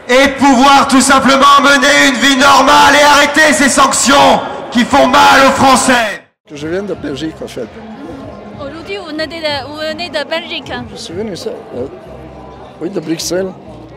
et 0.09 0.29
pouvoir 0.39 0.89
tout 0.89 1.03
simplement 1.03 1.61
mener 1.63 2.09
une 2.09 2.15
vie 2.15 2.37
normale 2.37 2.95
et 2.99 3.05
arrêter 3.05 3.53
ces 3.53 3.69
sanctions 3.69 4.41
qui 4.71 4.85
font 4.85 5.07
mal 5.07 5.47
aux 5.49 5.63
Français. 5.63 6.28
Je 6.51 6.67
viens 6.67 6.83
de 6.83 6.95
Belgique 6.95 7.35
en 7.43 7.49
fait. 7.49 7.69
Aujourd'hui, 8.59 8.97
vous 8.97 9.07
venez 9.07 10.09
de, 10.09 10.29
Belgique 10.29 10.73
Je 10.91 10.97
suis 10.97 11.13
venu 11.13 11.37
ça. 11.37 11.51
Euh, 11.77 11.87
oui, 12.81 12.89
de 12.89 13.01
Bruxelles. 13.01 13.53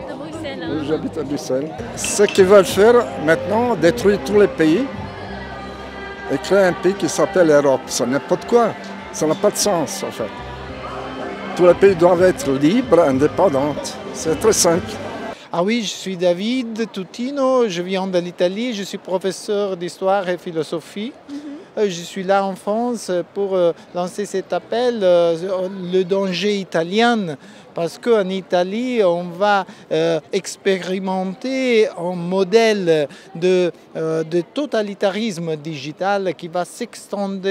De 0.09 0.13
Bruxelles. 0.13 0.67
Oui, 0.69 0.85
j'habite 0.85 1.17
à 1.17 1.23
Bruxelles. 1.23 1.69
Ce 1.95 2.23
qu'ils 2.23 2.45
veulent 2.45 2.65
faire 2.65 3.05
maintenant, 3.25 3.75
détruire 3.75 4.19
tous 4.25 4.39
les 4.39 4.49
pays 4.49 4.85
et 6.31 6.37
créer 6.39 6.65
un 6.65 6.73
pays 6.73 6.93
qui 6.93 7.07
s'appelle 7.07 7.47
l'Europe. 7.47 7.81
Ça 7.87 8.05
n'est 8.05 8.19
pas 8.19 8.35
de 8.35 8.45
quoi. 8.45 8.73
Ça 9.13 9.25
n'a 9.25 9.35
pas 9.35 9.51
de 9.51 9.57
sens, 9.57 10.03
en 10.03 10.11
fait. 10.11 10.29
Tous 11.55 11.65
les 11.65 11.73
pays 11.73 11.95
doivent 11.95 12.23
être 12.23 12.51
libres, 12.51 12.99
indépendants. 12.99 13.75
C'est 14.13 14.37
très 14.39 14.53
simple. 14.53 14.91
Ah 15.53 15.63
oui, 15.63 15.81
je 15.83 15.89
suis 15.89 16.17
David 16.17 16.91
Tutino, 16.91 17.67
je 17.67 17.81
viens 17.81 18.07
de 18.07 18.19
l'Italie, 18.19 18.73
je 18.73 18.83
suis 18.83 18.97
professeur 18.97 19.77
d'histoire 19.77 20.27
et 20.29 20.37
philosophie. 20.37 21.13
Mhm. 21.29 21.50
Je 21.77 21.89
suis 21.89 22.23
là 22.23 22.45
en 22.45 22.55
France 22.55 23.11
pour 23.33 23.55
euh, 23.55 23.71
lancer 23.95 24.25
cet 24.25 24.53
appel, 24.53 24.99
euh, 25.01 25.69
le 25.91 26.03
danger 26.03 26.57
italien 26.57 27.37
parce 27.73 27.97
qu'en 27.97 28.27
Italie, 28.29 29.03
on 29.03 29.23
va 29.23 29.65
euh, 29.91 30.19
expérimenter 30.31 31.87
un 31.89 32.15
modèle 32.15 33.07
de, 33.35 33.71
euh, 33.95 34.23
totalitarisme 34.53 35.55
digital 35.55 36.33
qui 36.35 36.47
va 36.47 36.65
s'extendre 36.65 37.41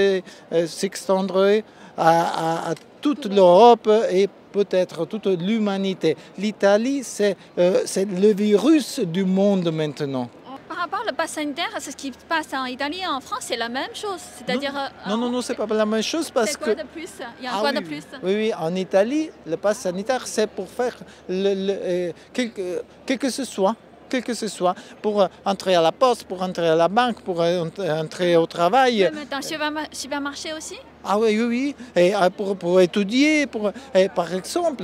euh, 0.53 1.61
à, 1.97 2.73
toute 3.01 3.25
l'Europe 3.25 3.89
et 4.11 4.29
peut-être 4.51 5.05
toute 5.05 5.25
l'humanité. 5.25 6.15
L'Italie, 6.37 7.03
c'est 7.03 7.35
le 7.57 8.33
virus 8.33 8.99
du 8.99 9.25
monde 9.25 9.71
maintenant 9.71 10.29
par 10.71 10.79
rapport 10.79 11.03
au 11.09 11.13
pass 11.13 11.31
sanitaire, 11.31 11.69
ce 11.79 11.91
qui 11.91 12.07
se 12.07 12.25
passe 12.29 12.53
en 12.53 12.65
Italie 12.65 13.01
et 13.03 13.07
en 13.07 13.19
France, 13.19 13.41
c'est 13.41 13.57
la 13.57 13.67
même 13.67 13.93
chose. 13.93 14.21
C'est-à-dire. 14.37 14.73
Non, 15.07 15.17
non, 15.17 15.29
non, 15.29 15.41
c'est 15.41 15.55
pas 15.55 15.65
la 15.65 15.85
même 15.85 16.01
chose 16.01 16.31
parce 16.31 16.55
quoi 16.55 16.73
que. 16.73 16.81
de 16.81 16.87
plus? 16.87 17.09
Il 17.39 17.43
y 17.43 17.47
a 17.47 17.51
ah 17.55 17.59
quoi 17.59 17.73
de 17.73 17.81
plus? 17.81 18.03
oui, 18.23 18.35
oui, 18.35 18.53
en 18.57 18.73
Italie, 18.75 19.29
le 19.45 19.57
pass 19.57 19.79
sanitaire, 19.79 20.25
c'est 20.25 20.47
pour 20.47 20.69
faire 20.69 20.95
le, 21.27 21.53
euh, 21.69 22.11
quelque, 22.31 22.83
quel 23.05 23.17
que 23.17 23.29
ce 23.29 23.43
soit 23.43 23.75
quel 24.09 24.23
que 24.23 24.33
ce 24.33 24.49
soit, 24.49 24.75
pour 25.01 25.25
entrer 25.45 25.73
à 25.73 25.81
la 25.81 25.93
poste, 25.93 26.25
pour 26.25 26.41
entrer 26.41 26.67
à 26.67 26.75
la 26.75 26.89
banque, 26.89 27.21
pour 27.21 27.39
entrer 27.39 28.35
au 28.35 28.45
travail. 28.45 29.09
Mais 29.13 29.23
dans 29.23 29.37
le 29.37 29.85
supermarché 29.93 30.51
aussi? 30.51 30.75
Ah 31.05 31.17
oui, 31.17 31.39
oui, 31.39 31.45
oui. 31.45 31.75
Et 31.95 32.13
euh, 32.13 32.29
pour, 32.29 32.57
pour 32.57 32.81
étudier, 32.81 33.47
pour, 33.47 33.71
par 34.13 34.33
exemple, 34.33 34.83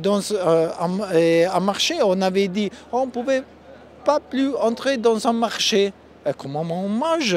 dans 0.00 0.22
un 1.54 1.60
marché, 1.60 1.96
on 2.02 2.18
avait 2.22 2.48
dit 2.48 2.70
on 2.90 3.08
pouvait 3.08 3.42
pas 4.04 4.20
plus 4.20 4.54
entrer 4.56 4.96
dans 4.96 5.26
un 5.26 5.32
marché. 5.32 5.92
comment 6.38 6.62
on 6.62 6.88
mange? 6.88 7.36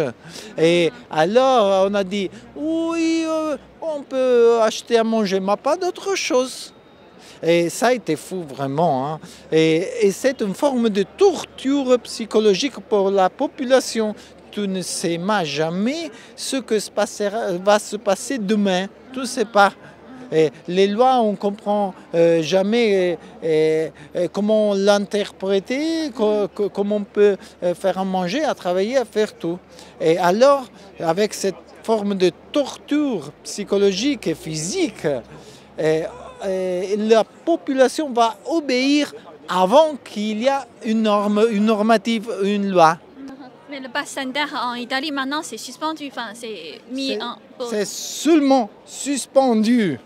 Et 0.57 0.91
alors 1.09 1.87
on 1.89 1.93
a 1.93 2.03
dit, 2.03 2.29
oui, 2.55 3.23
euh, 3.25 3.57
on 3.81 4.01
peut 4.01 4.59
acheter 4.61 4.97
à 4.97 5.03
manger, 5.03 5.39
mais 5.39 5.55
pas 5.57 5.75
d'autre 5.77 6.15
chose. 6.15 6.73
Et 7.41 7.69
ça 7.69 7.87
a 7.87 7.93
été 7.93 8.15
fou 8.15 8.43
vraiment. 8.43 9.13
Hein. 9.13 9.19
Et, 9.51 9.87
et 10.01 10.11
c'est 10.11 10.39
une 10.41 10.53
forme 10.53 10.89
de 10.89 11.03
torture 11.03 11.99
psychologique 11.99 12.79
pour 12.89 13.11
la 13.11 13.29
population. 13.29 14.15
Tu 14.49 14.67
ne 14.67 14.81
sais 14.81 15.19
jamais 15.43 16.11
ce 16.35 16.57
que 16.57 16.75
va 17.63 17.79
se 17.79 17.95
passer 17.97 18.37
demain. 18.37 18.87
Tu 19.11 19.19
ne 19.19 19.25
sais 19.25 19.45
pas 19.45 19.73
les 20.67 20.87
lois, 20.87 21.21
on 21.21 21.31
ne 21.31 21.37
comprend 21.37 21.93
euh, 22.15 22.41
jamais 22.41 23.17
euh, 23.43 23.89
euh, 24.15 24.27
comment 24.31 24.73
l'interpréter, 24.73 26.11
comment 26.73 26.97
on 26.97 27.03
peut 27.03 27.37
faire 27.75 27.97
à 27.97 28.03
manger, 28.03 28.43
à 28.43 28.53
travailler, 28.53 28.97
à 28.97 29.05
faire 29.05 29.33
tout. 29.33 29.59
Et 30.01 30.17
alors, 30.17 30.65
avec 30.99 31.33
cette 31.33 31.55
forme 31.83 32.15
de 32.15 32.31
torture 32.51 33.31
psychologique 33.43 34.27
et 34.27 34.35
physique, 34.35 35.07
la 35.77 37.23
population 37.45 38.11
va 38.11 38.37
obéir 38.45 39.13
avant 39.49 39.95
qu'il 40.03 40.41
y 40.41 40.47
ait 40.47 40.51
une 40.85 41.03
norme, 41.03 41.45
une 41.51 41.65
normative, 41.65 42.31
une 42.43 42.69
loi. 42.69 42.97
Mais 43.69 43.79
le 43.79 43.89
pass 43.89 44.09
sanitaire 44.09 44.53
en 44.63 44.75
Italie 44.75 45.11
maintenant 45.11 45.41
c'est 45.41 45.57
suspendu, 45.57 46.07
enfin 46.11 46.27
c'est 46.35 46.79
mis 46.91 47.17
en 47.19 47.37
C'est 47.69 47.87
seulement 47.87 48.69
suspendu 48.85 49.99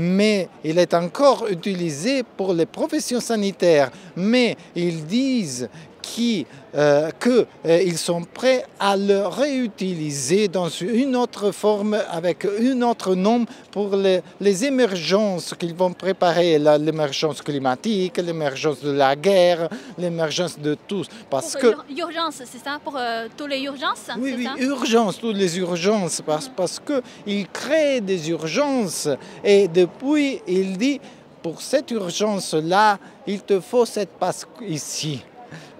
mais 0.00 0.48
il 0.62 0.78
est 0.78 0.94
encore 0.94 1.48
utilisé 1.48 2.22
pour 2.22 2.54
les 2.54 2.66
professions 2.66 3.18
sanitaires. 3.20 3.90
Mais 4.14 4.56
ils 4.76 5.04
disent 5.04 5.68
qui, 6.08 6.46
euh, 6.74 7.10
qu'ils 7.20 7.46
euh, 7.66 7.96
sont 7.96 8.22
prêts 8.22 8.64
à 8.80 8.96
le 8.96 9.26
réutiliser 9.26 10.48
dans 10.48 10.68
une 10.68 11.14
autre 11.16 11.50
forme, 11.52 11.98
avec 12.10 12.46
un 12.46 12.82
autre 12.82 13.14
nom 13.14 13.44
pour 13.70 13.94
les, 13.94 14.20
les 14.40 14.64
émergences 14.64 15.54
qu'ils 15.58 15.74
vont 15.74 15.92
préparer, 15.92 16.58
l'émergence 16.58 17.42
climatique, 17.42 18.16
l'émergence 18.18 18.80
de 18.80 18.90
la 18.90 19.14
guerre, 19.16 19.68
l'émergence 19.98 20.58
de 20.58 20.76
tout. 20.88 21.04
Parce 21.28 21.52
pour 21.52 21.60
que 21.60 21.92
urgence, 22.00 22.42
c'est 22.44 22.64
ça? 22.64 22.78
Pour 22.82 22.96
euh, 22.96 23.28
toutes 23.36 23.50
les 23.50 23.60
urgences 23.60 24.08
Oui, 24.18 24.34
oui, 24.38 24.48
urgence, 24.60 25.18
toutes 25.18 25.36
les 25.36 25.58
urgences, 25.58 26.22
parce, 26.24 26.48
parce 26.48 26.80
qu'il 26.80 27.48
crée 27.48 28.00
des 28.00 28.30
urgences. 28.30 29.08
Et 29.44 29.68
depuis, 29.68 30.40
il 30.46 30.78
dit, 30.78 31.00
pour 31.42 31.60
cette 31.60 31.90
urgence-là, 31.90 32.98
il 33.26 33.42
te 33.42 33.60
faut 33.60 33.84
cette 33.84 34.10
passe 34.10 34.46
ici. 34.66 35.22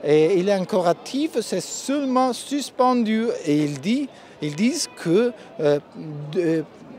Et 0.04 0.38
il 0.38 0.48
est 0.48 0.54
encore 0.54 0.86
actif, 0.86 1.40
c'est 1.40 1.60
seulement 1.60 2.32
suspendu. 2.32 3.26
Et 3.44 3.56
il 3.64 3.80
dit, 3.80 4.08
ils 4.40 4.54
disent 4.54 4.88
que 4.96 5.32
euh, 5.60 5.80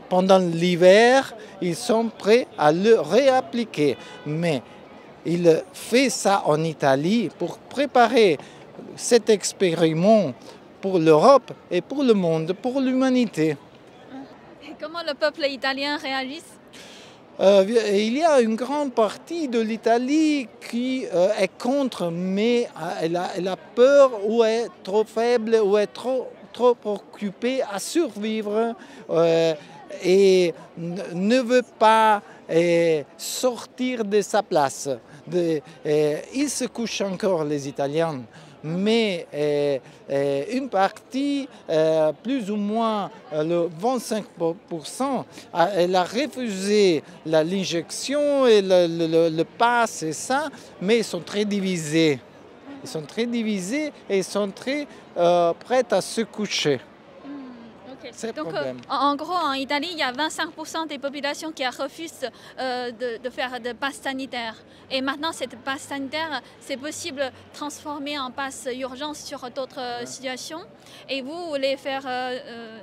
pendant 0.08 0.38
l'hiver, 0.38 1.34
ils 1.62 1.76
sont 1.76 2.08
prêts 2.08 2.46
à 2.58 2.72
le 2.72 3.00
réappliquer. 3.00 3.96
Mais 4.26 4.62
il 5.24 5.62
fait 5.72 6.10
ça 6.10 6.42
en 6.46 6.62
Italie 6.62 7.30
pour 7.38 7.58
préparer 7.58 8.38
cet 8.96 9.30
expériment 9.30 10.32
pour 10.80 10.98
l'Europe 10.98 11.52
et 11.70 11.80
pour 11.80 12.02
le 12.02 12.14
monde, 12.14 12.54
pour 12.54 12.80
l'humanité. 12.80 13.56
Comment 14.80 15.02
le 15.06 15.14
peuple 15.14 15.44
italien 15.46 15.98
réagit 15.98 16.42
euh, 17.40 17.64
il 17.66 18.18
y 18.18 18.22
a 18.22 18.42
une 18.42 18.54
grande 18.54 18.92
partie 18.92 19.48
de 19.48 19.60
l'Italie 19.60 20.46
qui 20.70 21.06
euh, 21.14 21.28
est 21.38 21.50
contre, 21.58 22.10
mais 22.10 22.68
euh, 22.78 23.24
elle 23.34 23.48
a, 23.48 23.56
peur 23.56 24.10
ou 24.28 24.44
est 24.44 24.68
trop 24.82 25.04
faible 25.04 25.56
ou 25.64 25.78
est 25.78 25.86
trop, 25.86 26.28
trop 26.52 26.76
occupée 26.84 27.62
à 27.62 27.78
survivre 27.78 28.74
et 30.04 30.54
ne 30.76 31.40
veut 31.40 31.64
pas 31.78 32.22
sortir 33.16 34.04
de 34.04 34.20
sa 34.20 34.42
place. 34.42 34.90
Ils 35.32 36.50
se 36.50 36.66
couchent 36.66 37.00
encore, 37.00 37.44
les 37.44 37.68
Italiens 37.68 38.20
mais 38.62 39.26
euh, 39.32 39.78
euh, 40.10 40.44
une 40.52 40.68
partie, 40.68 41.48
euh, 41.68 42.12
plus 42.22 42.50
ou 42.50 42.56
moins 42.56 43.10
le 43.32 43.68
25%, 43.82 45.24
elle 45.76 45.96
a 45.96 46.04
refusé 46.04 47.02
l'injection 47.24 48.46
et 48.46 48.62
le, 48.62 48.86
le, 48.86 49.28
le, 49.36 49.44
pass 49.44 50.02
et 50.02 50.12
ça, 50.12 50.48
mais 50.80 50.98
ils 50.98 51.04
sont 51.04 51.20
très 51.20 51.44
divisés. 51.44 52.18
Ils 52.82 52.88
sont 52.88 53.02
très 53.02 53.26
divisés 53.26 53.92
et 54.08 54.18
ils 54.18 54.24
sont 54.24 54.50
très 54.50 54.86
prêts 55.14 55.84
à 55.90 56.00
se 56.00 56.22
coucher. 56.22 56.80
Donc, 58.36 58.54
euh, 58.54 58.72
en, 58.88 59.16
gros, 59.16 59.32
en 59.32 59.52
Italie, 59.52 59.88
il 59.92 59.98
y 59.98 60.02
a 60.02 60.12
25% 60.12 60.88
des 60.88 60.98
populations 60.98 61.52
qui 61.52 61.66
refusent 61.66 62.28
euh, 62.58 62.90
de, 62.92 63.30
faire 63.30 63.60
de 63.60 63.72
passe 63.72 63.96
sanitaire. 63.96 64.56
Et 64.90 65.00
maintenant, 65.00 65.32
cette 65.32 65.56
passe 65.58 65.82
sanitaire, 65.82 66.42
c'est 66.60 66.76
possible 66.76 67.20
de 67.20 67.56
transformer 67.58 68.18
en 68.18 68.30
passe 68.30 68.68
urgence 68.72 69.18
sur 69.18 69.48
d'autres 69.50 70.06
situations. 70.06 70.60
Et 71.08 71.22
vous 71.22 71.46
voulez 71.46 71.76
faire 71.76 72.02
euh, 72.06 72.78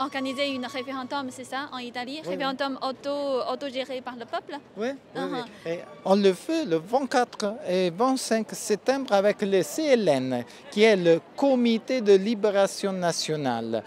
organiser 0.00 0.48
une 0.48 0.66
référendum, 0.66 1.28
c'est 1.30 1.44
ça, 1.44 1.68
en 1.72 1.78
Italie? 1.78 2.20
Référendum 2.24 2.78
auto, 2.82 3.42
autogéré 3.52 4.00
par 4.00 4.14
le 4.16 4.24
peuple? 4.24 4.58
Oui, 4.76 4.88
uh-huh. 5.14 5.78
on 6.04 6.16
le 6.16 6.32
fait 6.32 6.64
le 6.64 6.76
24 6.76 7.54
et 7.68 7.90
25 7.90 8.46
septembre 8.52 9.12
avec 9.12 9.42
le 9.42 9.62
CLN, 9.62 10.44
qui 10.70 10.82
est 10.82 10.96
le 10.96 11.20
Comité 11.36 12.00
de 12.00 12.14
libération 12.14 12.92
nationale. 12.92 13.82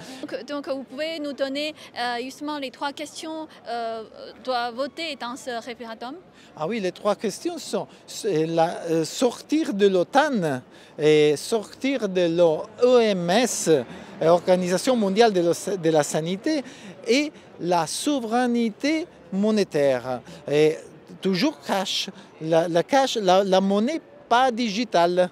Donc, 0.48 0.68
vous 0.68 0.84
pouvez 0.84 1.20
nous 1.20 1.34
donner 1.34 1.74
euh, 1.98 2.18
justement 2.22 2.58
les 2.58 2.72
trois 2.72 2.94
questions 2.94 3.48
euh, 3.68 4.04
doivent 4.44 4.76
voter 4.76 5.16
dans 5.20 5.36
ce 5.36 5.64
référendum? 5.64 6.16
Ah 6.56 6.68
oui, 6.68 6.80
les 6.80 6.92
trois 6.92 7.16
questions 7.16 7.58
sont 7.58 7.88
la, 8.24 8.82
euh, 8.90 9.06
sortir 9.06 9.74
de 9.74 9.88
l'OTAN 9.88 10.62
et 10.98 11.36
sortir 11.38 12.08
de 12.08 12.28
l'OMS 12.38 13.86
Organisation 14.30 14.96
mondiale 14.96 15.34
de 15.34 15.90
la 15.90 16.04
santé, 16.04 16.64
et 17.08 17.32
la 17.60 17.88
souveraineté 17.88 19.08
monétaire. 19.32 20.22
Et 20.50 20.78
toujours 21.22 21.60
cash, 21.62 22.10
la, 22.42 22.84
cash, 22.84 23.18
la, 23.18 23.62
monnaie 23.62 24.02
pas 24.30 24.52
digitale. 24.52 25.30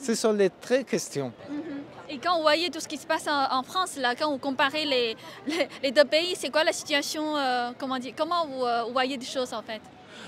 Ce 0.00 0.14
sont 0.14 0.32
les 0.32 0.50
trois 0.50 0.82
questions. 0.82 1.32
Et 2.08 2.18
quand 2.18 2.36
vous 2.36 2.42
voyez 2.42 2.70
tout 2.70 2.80
ce 2.80 2.88
qui 2.88 2.96
se 2.96 3.06
passe 3.06 3.26
en, 3.28 3.62
France, 3.62 3.96
là, 3.96 4.14
quand 4.14 4.30
vous 4.30 4.38
comparez 4.38 4.84
les, 4.84 5.16
les, 5.82 5.90
deux 5.90 6.04
pays, 6.04 6.34
c'est 6.36 6.50
quoi 6.50 6.64
la 6.64 6.72
situation 6.72 7.36
euh, 7.36 7.70
comment, 7.78 7.96
comment 8.16 8.46
vous, 8.46 8.64
euh, 8.64 8.84
vous 8.84 8.92
voyez 8.92 9.16
des 9.16 9.26
choses 9.26 9.52
en 9.52 9.62
fait? 9.62 9.80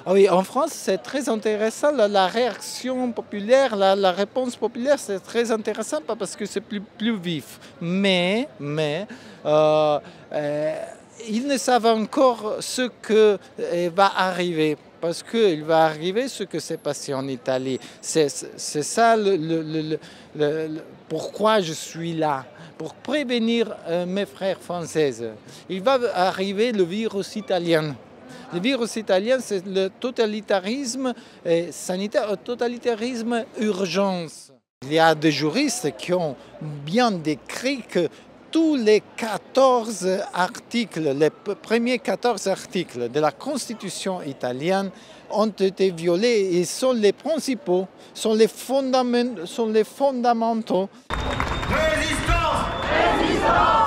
Ah 0.04 0.12
oui, 0.12 0.28
en 0.28 0.42
France, 0.42 0.70
c'est 0.72 0.98
très 0.98 1.28
intéressant. 1.28 1.92
La, 1.92 2.26
réaction 2.26 3.12
populaire, 3.12 3.76
la, 3.76 4.12
réponse 4.12 4.56
populaire, 4.56 4.98
c'est 4.98 5.20
très 5.20 5.50
intéressant 5.50 6.00
parce 6.06 6.36
que 6.36 6.46
c'est 6.46 6.60
plus, 6.60 6.80
plus 6.80 7.16
vif. 7.16 7.58
Mais, 7.80 8.48
mais 8.58 9.06
euh, 9.46 9.98
ils 11.28 11.46
ne 11.46 11.56
savent 11.56 11.86
encore 11.86 12.56
ce 12.60 12.90
que 13.02 13.38
va 13.94 14.12
arriver 14.16 14.76
parce 15.00 15.22
qu'il 15.22 15.64
va 15.64 15.84
arriver 15.84 16.28
ce 16.28 16.44
que 16.44 16.58
s'est 16.58 16.76
passé 16.76 17.14
en 17.14 17.26
Italie. 17.28 17.78
C'est 18.00 18.28
ça 18.28 19.16
le, 19.16 19.98
pourquoi 21.08 21.60
je 21.60 21.72
suis 21.72 22.14
là, 22.14 22.46
pour 22.76 22.94
prévenir 22.94 23.74
mes 24.06 24.26
frères 24.26 24.60
françaises. 24.60 25.24
Il 25.68 25.82
va 25.82 25.98
arriver 26.14 26.72
le 26.72 26.84
virus 26.84 27.36
italien. 27.36 27.94
Le 28.52 28.60
virus 28.60 28.96
italien, 28.96 29.38
c'est 29.40 29.66
le 29.66 29.88
totalitarisme 29.88 31.12
sanitaire, 31.70 32.30
le 32.30 32.36
totalitarisme 32.36 33.44
urgence. 33.60 34.52
Il 34.82 34.92
y 34.92 34.98
a 34.98 35.14
des 35.14 35.32
juristes 35.32 35.92
qui 35.98 36.12
ont 36.12 36.36
bien 36.60 37.10
décrit 37.10 37.82
que 37.82 38.08
tous 38.50 38.76
les 38.76 39.02
14 39.16 40.08
articles, 40.34 41.12
les 41.14 41.30
premiers 41.30 41.98
14 41.98 42.46
articles 42.48 43.10
de 43.10 43.20
la 43.20 43.30
Constitution 43.30 44.22
italienne 44.22 44.90
ont 45.30 45.46
été 45.48 45.90
violés 45.90 46.50
et 46.52 46.64
sont 46.64 46.92
les 46.92 47.12
principaux, 47.12 47.86
sont 48.14 48.34
les, 48.34 48.48
fondamentaux. 48.48 49.46
Sont 49.46 49.68
les 49.68 49.84
fondamentaux. 49.84 50.88
Résistance 51.68 52.64
Résistance 53.20 53.77